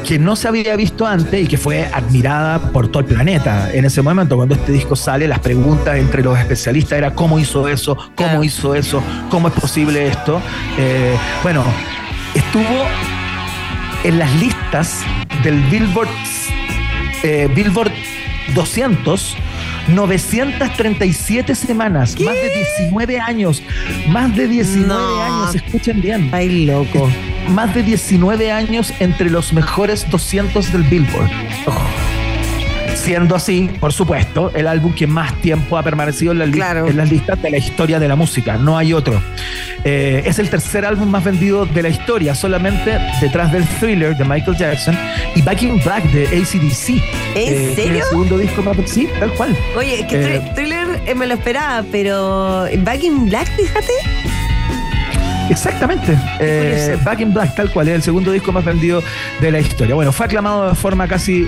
[0.05, 3.71] que no se había visto antes y que fue admirada por todo el planeta.
[3.73, 7.67] En ese momento, cuando este disco sale, las preguntas entre los especialistas era cómo hizo
[7.67, 8.43] eso, cómo Claro.
[8.43, 10.41] hizo eso, cómo es posible esto.
[10.77, 11.63] Eh, bueno,
[12.35, 12.85] estuvo
[14.03, 14.99] en las listas
[15.43, 16.09] del Billboard,
[17.23, 17.91] eh, Billboard
[18.53, 19.37] 200.
[19.89, 23.61] 937 semanas, más de 19 años,
[24.07, 25.21] más de 19 No.
[25.21, 26.29] años, escuchen bien.
[26.31, 27.09] Ay, loco.
[27.49, 31.29] Más de 19 años entre los mejores 200 del Billboard.
[33.03, 36.87] Siendo así, por supuesto, el álbum que más tiempo ha permanecido en, la li- Claro.
[36.87, 38.55] en las listas de la historia de la música.
[38.55, 39.21] No hay otro.
[39.83, 44.23] Eh, es el tercer álbum más vendido de la historia, solamente detrás del Thriller de
[44.23, 44.97] Michael Jackson
[45.35, 46.89] y Back in Black de ACDC.
[47.35, 47.97] ¿En es serio?
[47.97, 49.57] el segundo disco más Sí, tal cual.
[49.77, 53.91] Oye, es que Eh, Thr- Thriller eh, me lo esperaba, pero Back in Black, fíjate.
[55.49, 56.17] Exactamente.
[56.39, 56.97] Eh.
[57.03, 59.03] Back in Black, tal cual, es el segundo disco más vendido
[59.41, 59.93] de la historia.
[59.93, 61.45] Bueno, fue aclamado de forma casi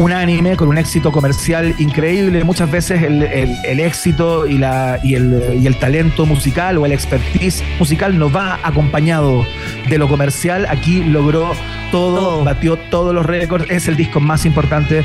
[0.00, 2.42] unánime, con un éxito comercial increíble.
[2.42, 6.86] Muchas veces el, el- el éxito y, la, y, el, y el talento musical o
[6.86, 9.44] el expertise musical no va acompañado
[9.88, 10.66] de lo comercial.
[10.70, 11.52] Aquí logró
[11.90, 13.66] todo, batió todos los récords.
[13.70, 15.02] Es el disco más importante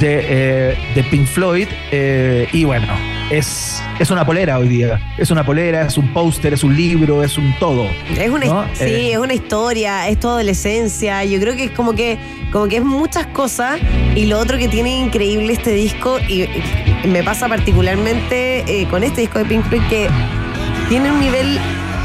[0.00, 1.68] de, eh, de Pink Floyd.
[1.90, 2.86] eh, y bueno,
[3.30, 5.00] es, es una polera hoy día.
[5.18, 7.86] Es una polera, es un póster, es un libro, es un todo.
[8.16, 8.64] Es una, ¿no?
[8.74, 11.24] sí, Eh, es una historia, es tu adolescencia.
[11.24, 12.18] Yo creo que es como que,
[12.52, 13.78] como que es muchas cosas.
[14.14, 16.42] Y lo otro que tiene increíble este disco, y,
[17.04, 20.08] y me pasa particularmente con este disco de Pink Floyd, que
[20.88, 21.58] tiene un nivel.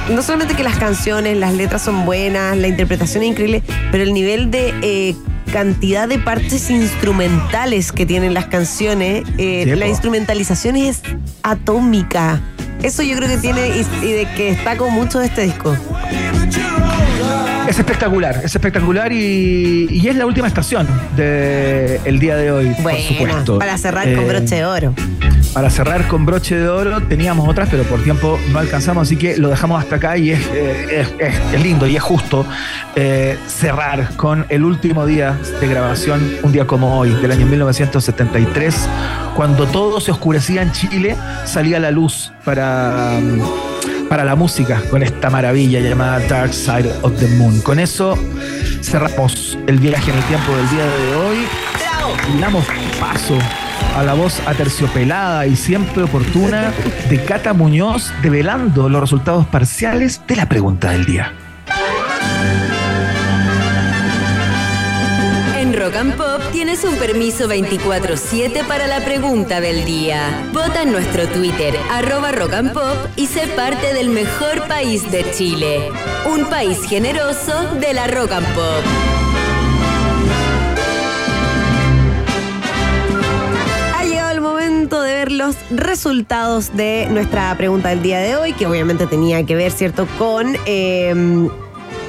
[0.10, 4.14] No solamente que las canciones, las letras son buenas, la interpretación es increíble, pero el
[4.14, 5.16] nivel de eh,
[5.51, 9.89] cantidad de partes instrumentales que tienen las canciones, eh, Sí, la po.
[9.91, 11.01] instrumentalización es
[11.41, 12.41] atómica.
[12.82, 15.76] Eso yo creo que tiene y, y de que destaco mucho de este disco.
[17.68, 20.86] Es espectacular, es espectacular y, y es la última estación
[21.16, 23.58] del día de hoy, por Bueno, supuesto.
[23.60, 24.93] para cerrar con Eh, broche de oro.
[25.54, 29.38] Para cerrar con broche de oro, teníamos otras, pero por tiempo no alcanzamos, así que
[29.38, 32.43] lo dejamos hasta acá y es, eh, es- lindo y es justo
[32.95, 38.89] eh, cerrar con el último día de grabación, un día como hoy, del año 1973,
[39.36, 45.04] cuando todo se oscurecía en Chile, salía la luz para, mm, para la música con
[45.04, 47.62] esta maravilla llamada Dark Side of the Moon.
[47.62, 48.18] Con eso
[48.82, 51.38] cerramos el viaje en el tiempo del día de hoy
[52.36, 52.66] y damos
[52.99, 53.38] paso
[53.96, 56.74] a la voz aterciopelada y siempre oportuna
[57.10, 61.34] de Cata Muñoz, develando los resultados parciales de la pregunta del día.
[65.58, 70.50] En Rock and Pop tienes un permiso 24-7 para la pregunta del día.
[70.52, 75.30] Vota en nuestro Twitter, arroba Rock and Pop, y sé parte del mejor país de
[75.32, 75.90] Chile.
[76.26, 79.23] Un país generoso de la Rock and Pop.
[85.32, 90.08] Los resultados de nuestra pregunta del día de hoy, que obviamente tenía que ver, ¿cierto?,
[90.18, 91.50] con eh,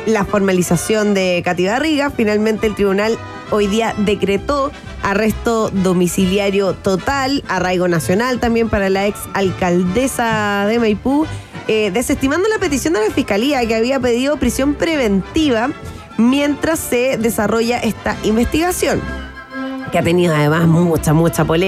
[0.07, 2.11] la formalización de Katy Barriga.
[2.11, 3.17] Finalmente el tribunal
[3.51, 11.27] hoy día decretó arresto domiciliario total, arraigo nacional también para la ex alcaldesa de Maipú,
[11.69, 15.71] eh, desestimando la petición de la fiscalía que había pedido prisión preventiva
[16.17, 19.01] mientras se desarrolla esta investigación
[19.95, 21.63] que ha tenido además mucha, mucha polémica.